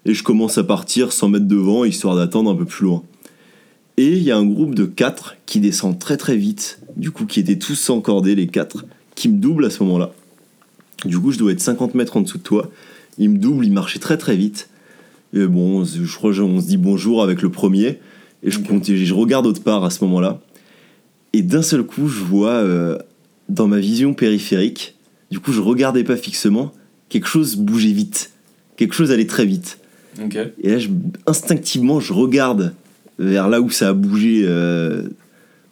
[0.06, 3.04] et je commence à partir sans mettre devant, histoire d'attendre un peu plus loin.
[3.98, 7.26] Et il y a un groupe de 4 qui descend très très vite, du coup
[7.26, 8.86] qui étaient tous encordés les 4,
[9.16, 10.12] qui me doublent à ce moment-là.
[11.06, 12.72] Du coup je dois être 50 mètres en dessous de toi
[13.18, 14.70] il me double, il marchait très très vite.
[15.34, 18.00] Et bon, je crois qu'on se dit bonjour avec le premier.
[18.44, 20.42] Et je, je regarde autre part à ce moment-là.
[21.34, 22.98] Et d'un seul coup, je vois euh,
[23.50, 24.96] dans ma vision périphérique,
[25.32, 26.72] du coup, je regardais pas fixement,
[27.10, 28.32] quelque chose bougeait vite.
[28.76, 29.80] Quelque chose allait très vite.
[30.62, 30.78] Et là,
[31.26, 32.74] instinctivement, je regarde
[33.18, 35.08] vers là où ça a bougé euh,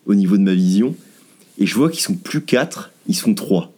[0.08, 0.96] au niveau de ma vision.
[1.60, 3.72] Et je vois qu'ils sont plus quatre, ils sont trois.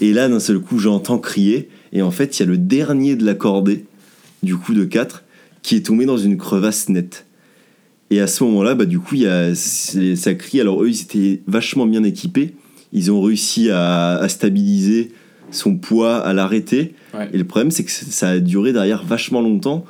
[0.00, 1.70] Et là, d'un seul coup, j'entends crier.
[1.96, 3.86] Et en fait, il y a le dernier de la cordée,
[4.42, 5.24] du coup de 4,
[5.62, 7.24] qui est tombé dans une crevasse nette.
[8.10, 10.60] Et à ce moment-là, bah, du coup, y a, ça crie.
[10.60, 12.54] Alors, eux, ils étaient vachement bien équipés.
[12.92, 15.10] Ils ont réussi à, stabiliser
[15.50, 16.94] son poids, à l'arrêter.
[17.32, 19.86] Et le problème, c'est que ça a duré derrière vachement longtemps,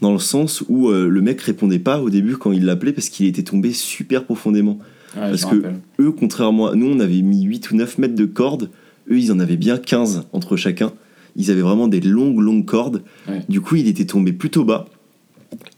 [0.00, 3.08] dans le sens où euh, le mec répondait pas au début quand il l'appelait parce
[3.08, 4.78] qu'il était tombé super profondément.
[5.12, 5.64] parce que
[5.98, 8.70] eux, contrairement à nous, on avait mis 8 ou 9 mètres de corde.
[9.10, 10.92] Eux, ils en avaient bien 15 entre chacun
[11.38, 13.02] ils avaient vraiment des longues, longues cordes.
[13.48, 14.86] Du coup, il était tombé plutôt bas.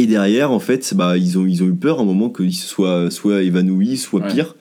[0.00, 3.10] Et derrière, en fait, bah, ils, ont, ils ont eu peur un moment qu'il soit,
[3.10, 4.56] soit évanoui, soit pire.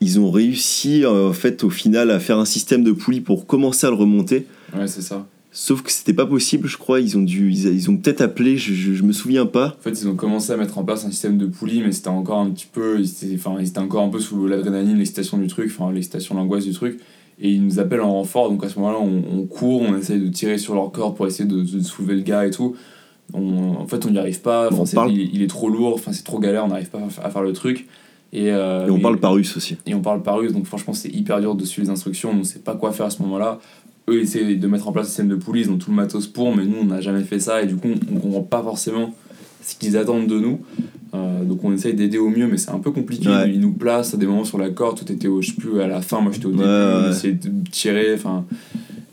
[0.00, 3.86] Ils ont réussi, en fait, au final, à faire un système de poulie pour commencer
[3.86, 4.46] à le remonter.
[4.76, 5.26] Ouais, c'est ça.
[5.50, 7.00] Sauf que c'était pas possible, je crois.
[7.00, 9.76] Ils ont dû, ils, ont peut-être appelé, je, je, me souviens pas.
[9.78, 12.08] En fait, ils ont commencé à mettre en place un système de poulie, mais c'était
[12.08, 13.02] encore un petit peu,
[13.34, 16.72] enfin, ils étaient encore un peu sous l'adrénaline, l'excitation du truc, enfin, l'excitation, l'angoisse du
[16.72, 17.00] truc
[17.40, 20.28] et ils nous appellent en renfort donc à ce moment-là on, court on essaye de
[20.28, 22.76] tirer sur leur corps pour essayer de, soulever le gars et tout.
[23.34, 24.70] En fait on n'y arrive pas
[25.08, 27.86] il, est trop lourd enfin c'est trop galère on n'arrive pas à faire le truc.
[28.32, 29.78] Et, euh, et on parle par russe aussi.
[29.86, 32.36] et on parle par russe donc franchement c'est hyper dur de suivre les instructions on
[32.36, 33.58] ne sait pas quoi faire à ce moment là
[34.10, 36.26] eux essaient de mettre en place un système de police ils ont tout le matos
[36.26, 39.14] pour mais nous on n'a jamais fait ça et du coup on comprend pas forcément
[39.62, 40.60] ce qu'ils attendent de nous
[41.14, 43.30] euh, donc on essaye d'aider au mieux, mais c'est un peu compliqué.
[43.46, 45.80] Il nous place à des moments sur la corde, tout était au, je sais plus,
[45.80, 48.44] à la fin, moi j'étais au début, on essayait de tirer, enfin,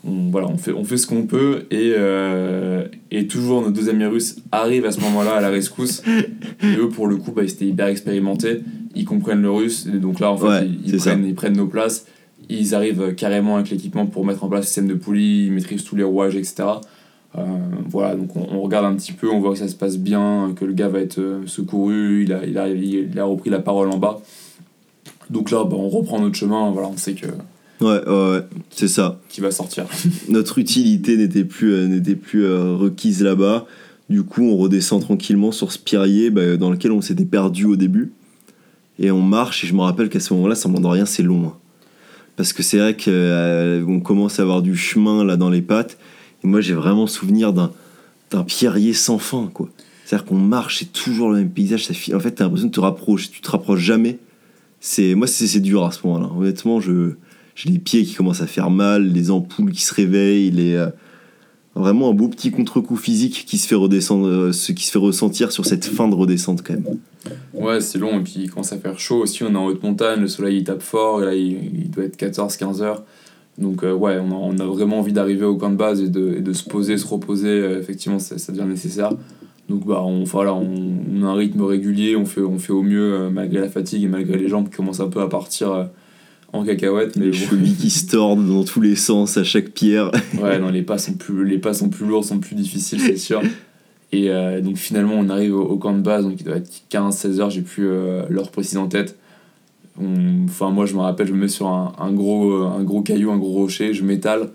[0.06, 3.88] on, voilà, on fait, on fait ce qu'on peut, et, euh, et toujours nos deux
[3.88, 6.02] amis russes arrivent à ce moment-là à la rescousse,
[6.62, 8.60] et eux pour le coup, bah, ils étaient hyper expérimentés,
[8.94, 12.06] ils comprennent le russe, et donc là en fait, ils, prennent, ils prennent nos places,
[12.48, 15.84] ils arrivent carrément avec l'équipement pour mettre en place le système de poulie, ils maîtrisent
[15.84, 16.64] tous les rouages, etc.
[17.38, 17.42] Euh,
[17.88, 20.64] voilà, donc on, regarde un petit peu, on voit que ça se passe bien, que
[20.64, 23.90] le gars va être euh, secouru, il a, il a, il a repris la parole
[23.90, 24.20] en bas.
[25.28, 27.26] Donc là, bah, on reprend notre chemin, voilà, on sait que.
[27.80, 29.20] Ouais, ouais, c'est ça.
[29.28, 29.84] Qui va sortir.
[30.28, 33.66] notre utilité n'était plus, euh, n'était plus requise là-bas.
[34.08, 37.76] Du coup, on redescend tranquillement sur ce pierrier bah, dans lequel on s'était perdu au
[37.76, 38.12] début.
[38.98, 41.48] Et on marche, et je me rappelle qu'à ce moment-là, semblant de rien, c'est long.
[41.48, 41.54] Hein.
[42.36, 45.98] Parce que c'est vrai qu'on commence à avoir du chemin là dans les pattes
[46.46, 47.72] moi, j'ai vraiment souvenir d'un,
[48.30, 49.68] d'un pierrier sans fin, quoi.
[50.04, 51.86] C'est-à-dire qu'on marche, c'est toujours le même paysage.
[51.86, 54.18] Ça, en fait, t'as l'impression de te rapprocher, tu te rapproches jamais.
[54.78, 56.30] C'est, moi, c'est, c'est dur à ce moment-là.
[56.38, 57.14] Honnêtement, je,
[57.56, 60.90] j'ai les pieds qui commencent à faire mal, les ampoules qui se réveillent, les, euh,
[61.74, 64.98] vraiment un beau petit contre-coup physique qui se fait redescendre, euh, ce qui se fait
[64.98, 66.98] ressentir sur cette fin de redescente quand même.
[67.52, 69.42] Ouais, c'est long et puis commence à faire chaud aussi.
[69.42, 72.80] On est en haute montagne, le soleil il tape fort, là il doit être 14-15
[72.82, 73.02] heures.
[73.58, 76.08] Donc euh, ouais, on a, on a, vraiment envie d'arriver au camp de base et
[76.08, 79.10] de, et de se poser, se reposer, euh, effectivement ça, ça, devient nécessire.
[79.68, 83.14] Donc bah, on, voilà, on, a un rythme régulier, on fait, on fait au mieux
[83.14, 85.88] euh, malgré la fatigue et malgré les jambes qui commencent un peu à partir
[86.52, 87.16] en cacahuète.
[87.16, 90.12] Mais les chevilles qui se tordent dans tous les sens à chaque pierre.
[90.42, 93.16] ouais, non, les pas sont plus, les pas sont plus lourds, sont plus difficiles, c'est
[93.16, 93.42] sûr.
[94.12, 94.30] Et
[94.62, 97.60] donc finalement on arrive au, camp de base, donc il doit être 15-16 heures, j'ai
[97.60, 99.18] plus l'heure précise en tête.
[100.44, 103.30] Enfin, moi, je me rappelle, je me mets sur un, un, gros, un gros caillou,
[103.30, 104.50] un gros rocher, je m'étale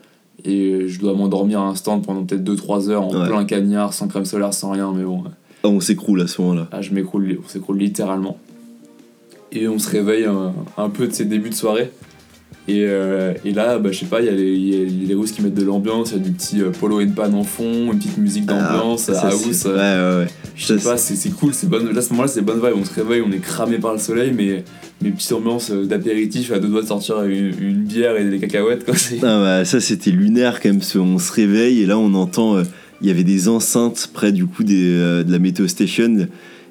[0.46, 4.08] et je dois m'endormir à un instant pendant peut-être 2-3 heures en plein cagnard, sans
[4.08, 4.92] crème solaire, sans rien.
[4.96, 5.24] Mais bon,
[5.64, 6.68] Ah, on s'écroule à ce moment-là.
[6.72, 8.38] Ah, je m'écroule, on s'écroule littéralement.
[9.52, 10.26] Et on se réveille
[10.78, 11.92] un, peu de ces débuts de soirée.
[12.68, 15.56] Et, euh, et là, bah, je sais pas, il y, a les Russes qui mettent
[15.56, 18.18] de l'ambiance, il y a du petit euh, Polo and Pan en fond, une petite
[18.20, 19.66] musique ah, d'ambiance, ah, house.
[19.66, 20.28] Ouais, ouais, ouais.
[20.56, 21.92] Je sais pas, c'est cool, c'est bonne.
[21.92, 22.76] Là, à ce moment-là, c'est bonne vibe.
[22.80, 24.64] On se réveille, on est cramé par le soleil, mais
[25.02, 28.86] mes petites ambiances euh, d'apéritif à deux doigts de sortir une, bière et des cacahuètes.
[28.86, 28.94] Quoi.
[29.24, 30.82] Ah bah, ça, c'était lunaire quand même.
[30.96, 32.62] On se réveille et là, on entend.
[33.02, 36.28] Il y avait des enceintes près du coup des, de la Meteo Station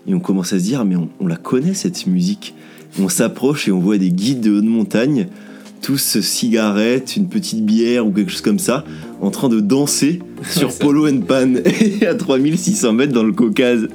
[0.07, 2.55] et on commence à se dire, mais on, on la connaît cette musique.
[3.01, 5.27] On s'approche et on voit des guides de haute montagne
[5.81, 8.85] tous cigarettes, une petite bière ou quelque chose comme ça,
[9.21, 11.55] en train de danser sur Polo and Pan
[12.07, 13.89] à 3600 mètres dans le Caucase.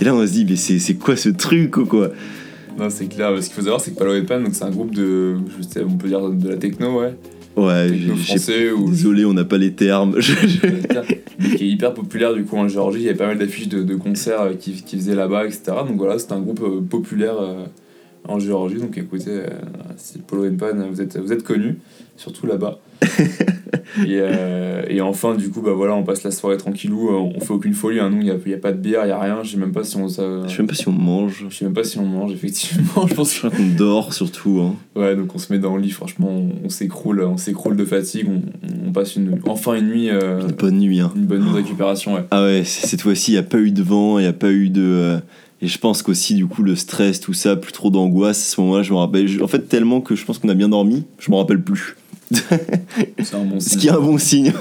[0.00, 2.10] Et là, on se dit, mais c'est quoi ce truc ou quoi?
[2.78, 3.30] Non, c'est clair.
[3.40, 5.82] Ce qu'il faut savoir, c'est que Polo and Pan, c'est un groupe de, je sais,
[5.82, 7.14] on peut dire de la techno, ouais.
[7.56, 7.88] Ouais,
[8.24, 8.88] français ou...
[8.88, 10.16] désolé, on n'a pas les termes.
[11.56, 13.00] qui est hyper populaire du coup en Géorgie.
[13.00, 15.62] Il y avait pas mal d'affiches de, concerts euh, qui, qui faisaient là-bas, etc.
[15.88, 17.40] Donc voilà, c'est un groupe euh, populaire.
[17.40, 17.64] Euh,
[18.28, 18.76] en Géorgie.
[18.76, 19.46] Donc écoutez, euh,
[19.96, 21.78] c'est Polo Pan, vous êtes, vous êtes connu,
[22.16, 22.78] surtout là-bas.
[24.06, 27.40] et, euh, et, enfin, du coup, bah voilà, on passe la soirée tranquillou, euh, on
[27.40, 28.10] fait aucune folie, hein.
[28.10, 29.56] nous, il n'y a, y a, pas de bière, il n'y a rien, je sais
[29.56, 30.08] même pas si on...
[30.08, 30.46] Ça...
[30.46, 31.46] Je sais même pas si on mange.
[31.48, 34.60] Je sais même pas si on mange, effectivement, je pense qu'on dort surtout.
[34.60, 34.74] Hein.
[35.00, 36.28] Ouais, donc on se met dans le lit, franchement,
[36.64, 38.42] on, s'écroule, on s'écroule de fatigue, on,
[38.88, 40.08] on, passe une, enfin une nuit...
[40.08, 41.12] une bonne nuit, hein.
[41.16, 42.24] Une bonne nuit de récupération, ouais.
[42.30, 44.50] Ah ouais, cette fois-ci, il n'y a pas eu de vent, il n'y a pas
[44.50, 45.18] eu de...
[45.60, 48.60] Et je pense qu'aussi, du coup, le stress, tout ça, plus trop d'angoisse, à ce
[48.60, 49.42] moment-là, je me rappelle.
[49.42, 51.96] En fait, tellement que je pense qu'on a bien dormi, je me rappelle plus.
[52.30, 53.72] C'est un bon signe.
[53.72, 54.52] Ce qui est un bon signe.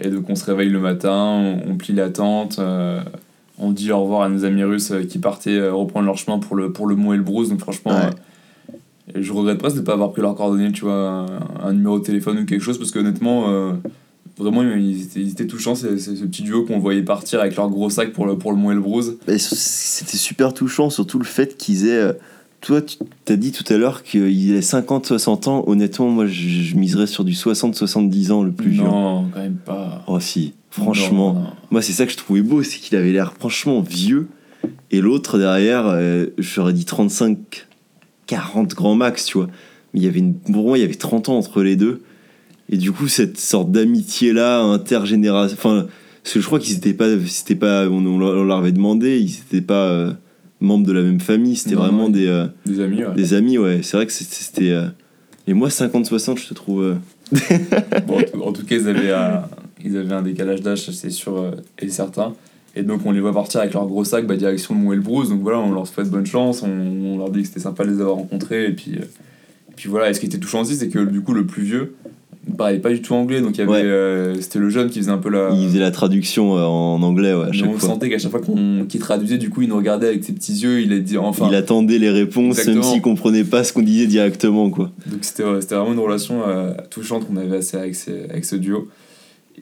[0.00, 3.02] et donc, on se réveille le matin, on, plie la tente, euh,
[3.58, 6.38] on dit au revoir à nos amis russes euh, qui partaient euh, reprendre leur chemin
[6.38, 7.50] pour le, pour le Mont Elbrus.
[7.50, 7.92] Donc, franchement,
[9.14, 11.26] je regrette presque de ne pas avoir pris leurs coordonnées, tu vois,
[11.62, 13.74] un, numéro de téléphone ou quelque chose, parce que honnêtement
[14.40, 17.68] Vraiment, ils étaient, ils étaient touchants, c'est ce petit duo qu'on voyait partir avec leur
[17.68, 19.12] gros sac pour le, pour le Mont Elbrus.
[19.36, 21.98] C'était super touchant, surtout le fait qu'ils aient.
[21.98, 22.12] Euh,
[22.62, 25.64] toi, tu as dit tout à l'heure qu'il ait 50-60 ans.
[25.66, 28.82] Honnêtement, moi, je, miserais sur du 60-70 ans le plus vieux.
[28.82, 30.04] Non, quand même pas.
[30.06, 30.54] Oh, si.
[30.70, 34.28] Franchement, moi, c'est ça que je trouvais beau, c'est qu'il avait l'air franchement vieux.
[34.90, 37.66] Et l'autre derrière, euh, j'aurais dit 35,
[38.26, 39.48] 40 grand max, tu vois.
[39.92, 40.34] Mais il y avait une.
[40.34, 42.02] Pour il y avait 30 ans entre les deux.
[42.70, 45.56] Et du coup, cette sorte d'amitié-là, intergénération.
[45.58, 45.86] Enfin,
[46.22, 47.08] parce que je crois qu'ils n'étaient pas.
[47.26, 50.12] C'était pas on, leur avait demandé, ils n'étaient pas euh,
[50.60, 53.14] membres de la même famille, c'était vraiment des, euh, des amis, ouais.
[53.16, 53.80] Des amis, ouais.
[53.82, 54.70] C'est vrai que c'était.
[54.70, 54.86] Euh,
[55.48, 56.96] et moi, 50-60, je te trouve.
[58.06, 59.12] bon, en, tout, cas, ils avaient,
[59.84, 62.34] ils avaient un décalage d'âge, c'est sûr et certain.
[62.76, 65.28] Et donc, on les voit partir avec leur gros sac, bah, direction de Mont Elbrus.
[65.28, 67.90] Donc voilà, on leur souhaite bonne chance, on, on leur dit que c'était sympa de
[67.90, 68.66] les avoir rencontrés.
[68.66, 71.32] Et puis, et puis voilà, et ce qui était touchant aussi, c'est que du coup,
[71.32, 71.94] le plus vieux,
[72.48, 74.98] il parlait pas du tout anglais, donc il y avait, euh, c'était le jeune qui
[74.98, 75.50] faisait un peu la.
[75.52, 78.40] Il faisait la traduction euh, en anglais, ouais, à chaque on sentait qu'à chaque fois
[78.40, 81.18] qu'on, qu'il traduisait, du coup, il nous regardait avec ses petits yeux, il a dit,
[81.18, 81.48] enfin.
[81.50, 84.90] Il attendait les réponses, même s'il comprenait pas ce qu'on disait directement, quoi.
[85.06, 87.94] Donc c'était, c'était vraiment une relation euh, touchante qu'on avait assez avec,
[88.30, 88.88] avec ce duo.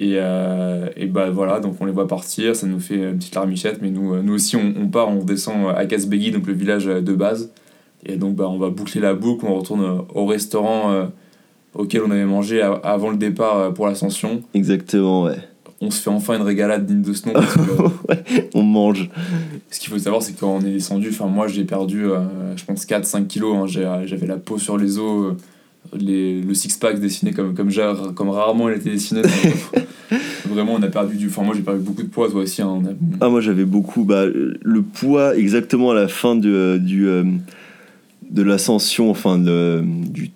[0.00, 3.82] Et, et bah voilà, donc on les voit partir, ça nous fait une petite larmichette,
[3.82, 7.14] mais nous, nous aussi on, on part, on descend à Casbegui, donc le village de
[7.14, 7.50] base.
[8.06, 11.08] Et donc bah, on va boucler la boucle, on retourne au restaurant
[11.74, 14.42] auquel on avait mangé avant le départ euh, pour l'ascension.
[14.54, 15.38] Exactement, ouais.
[15.80, 17.34] On se fait enfin une régalade digne de ce nom.
[18.54, 19.08] on mange.
[19.70, 22.56] Ce qu'il faut savoir, c'est que quand on est descendu, enfin moi j'ai perdu, euh,
[22.56, 23.54] je pense, 4-5 kilos.
[23.56, 23.80] Hein.
[23.80, 25.36] Euh, j'avais la peau sur les os,
[25.96, 27.70] les, le six-pack dessiné comme, comme,
[28.14, 29.22] comme rarement il était dessiné.
[30.48, 31.28] Vraiment, on a perdu du.
[31.28, 32.60] Enfin, moi j'ai perdu beaucoup de poids, toi aussi.
[32.60, 32.82] Hein.
[33.20, 34.02] Ah, moi j'avais beaucoup.
[34.02, 37.06] Bah, le poids, exactement à la fin de, du,
[38.30, 40.30] de l'ascension, enfin de, du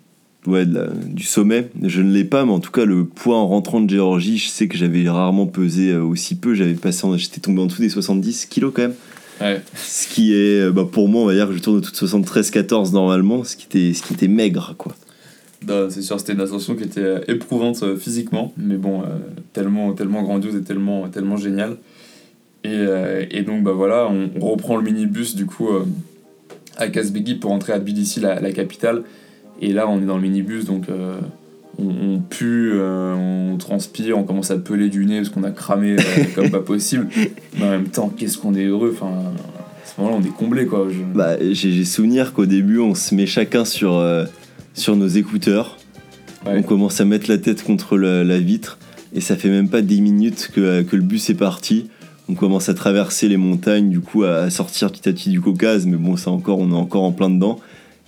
[0.46, 1.68] ouais, du sommet.
[1.82, 4.48] Je ne l'ai pas, mais en tout cas, le poids en rentrant de Géorgie, je
[4.48, 6.54] sais que j'avais rarement pesé euh, aussi peu.
[6.54, 8.94] J'avais passé, j'étais tombé en dessous des 70 kilos quand même.
[9.40, 9.60] Ouais.
[9.74, 11.96] Ce qui est, euh, bah, pour moi, on va dire que je tourne autour de
[11.96, 14.94] 73-14 normalement, ce qui était, ce qui était maigre, quoi.
[15.90, 19.02] c'est sûr, c'était une ascension qui était euh, éprouvante physiquement, mais bon,
[19.52, 21.76] tellement, tellement grandiose et tellement, tellement géniale.
[22.64, 22.86] Et,
[23.32, 25.68] et donc, bah voilà, on, reprend le minibus du coup
[26.76, 29.02] à Kazbegi pour entrer à Tbilissi, la, la capitale.
[29.60, 31.20] Et là, on est dans le minibus, donc euh,
[31.78, 35.96] on, pue, euh, on transpire, on commence à peler du nez parce qu'on a cramé
[35.98, 36.02] euh,
[36.34, 37.08] comme pas possible.
[37.58, 38.94] Mais en même temps, qu'est-ce qu'on est heureux.
[38.94, 40.86] Enfin, à ce moment-là, on est comblé, quoi.
[41.14, 44.04] Bah, j'ai souvenir qu'au début, on se met chacun sur,
[44.74, 45.78] sur nos écouteurs.
[46.44, 48.78] On commence à mettre la tête contre la vitre.
[49.14, 51.90] Et ça fait même pas 10 minutes que, que le bus est parti
[52.28, 55.86] on commence à traverser les montagnes, du coup à sortir petit à petit du Caucase,
[55.86, 57.58] mais bon, ça encore, on est encore en plein dedans.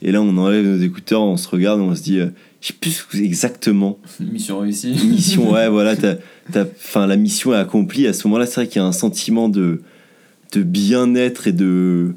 [0.05, 2.29] Et là, on enlève nos écouteurs, on se regarde, on se dit, euh,
[2.61, 3.99] je sais plus exactement.
[4.21, 4.93] Mission réussie.
[4.93, 5.97] Mission, ouais, voilà.
[6.53, 8.07] T'as, fin, la mission est accomplie.
[8.07, 9.81] À ce moment-là, c'est vrai qu'il y a un sentiment de,
[10.53, 12.15] de bien-être et de.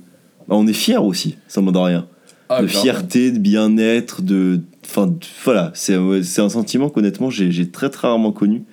[0.50, 2.08] Bah, on est fier aussi, ça ne de rien.
[2.50, 4.60] Ah, de fierté, de bien-être, de.
[4.86, 5.14] Enfin,
[5.46, 8.64] voilà, c'est un sentiment qu'honnêtement j'ai très très rarement connu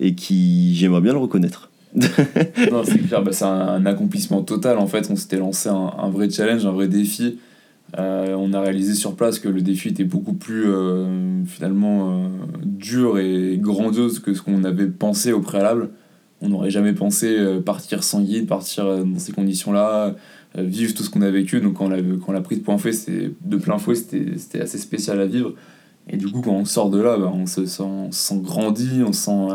[0.00, 1.70] et qui j'aimerais bien le reconnaître.
[1.94, 5.10] non, c'est clair, bah, c'est un, accomplissement total en fait.
[5.10, 7.38] On s'était lancé un, un, vrai challenge, un vrai défi.
[7.98, 12.28] Euh, on a réalisé sur place que le défi était beaucoup plus euh, finalement euh,
[12.62, 15.90] dur et grandiose que ce qu'on avait pensé au préalable.
[16.40, 17.36] On n'aurait jamais pensé
[17.66, 20.14] partir sans guide, partir dans ces conditions-là,
[20.56, 21.60] vivre tout ce qu'on a vécu.
[21.60, 22.94] Donc quand on l'a, pris de point fait,
[23.44, 25.52] de plein fouet, c'était, assez spécial à vivre.
[26.08, 29.12] Et du coup, quand on sort de là, bah, on, se sent, on grandi, on
[29.12, 29.48] se sent.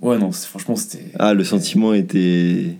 [0.00, 1.12] Ouais, non, franchement, c'était.
[1.18, 2.78] Ah, le sentiment était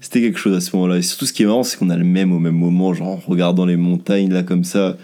[0.00, 0.98] c'était quelque chose à ce moment-là.
[0.98, 3.08] Et surtout, ce qui est marrant, c'est qu'on a le même au même moment, genre
[3.08, 4.96] en regardant les montagnes là comme ça,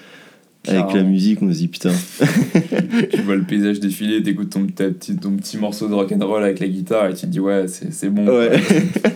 [0.67, 1.93] avec la musique, on se dit putain.
[3.13, 6.69] tu vois le paysage défiler, t'écoutes ton, petit, ton petit morceau de rock'n'roll avec la
[6.69, 8.27] guitare et tu te dis ouais, c'est bon.
[8.27, 8.61] Ouais.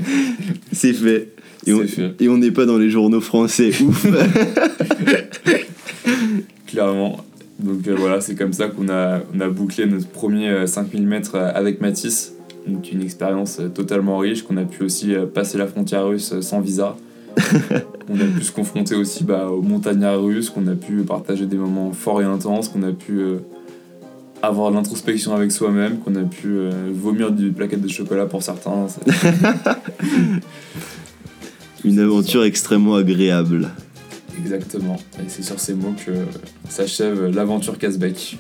[0.73, 1.29] c'est fait.
[1.67, 2.15] Et on, fait.
[2.19, 4.07] et on n'est pas dans les journaux français, ouf.
[6.67, 7.25] Clairement.
[7.63, 11.07] Donc euh, voilà, c'est comme ça qu'on a, on a bouclé notre premier 5000 euh,
[11.07, 12.35] mètres euh, avec Matisse.
[12.67, 16.33] Donc une expérience euh, totalement riche, qu'on a pu aussi euh, passer la frontière russe
[16.33, 16.97] euh, sans visa.
[18.09, 21.57] on a pu se confronter aussi bah, aux montagnards russes, qu'on a pu partager des
[21.57, 23.23] moments forts et intenses, qu'on a pu
[24.43, 26.59] avoir l'introspection avec soi-même, qu'on a pu
[26.93, 28.87] vomir du plaquette de chocolat pour certains.
[31.85, 33.71] Une aventure extrêmement agréable.
[34.39, 34.99] Exactement.
[35.19, 36.13] Et c'est sur ces mots que
[36.69, 38.37] s'achève l'aventure Casbec.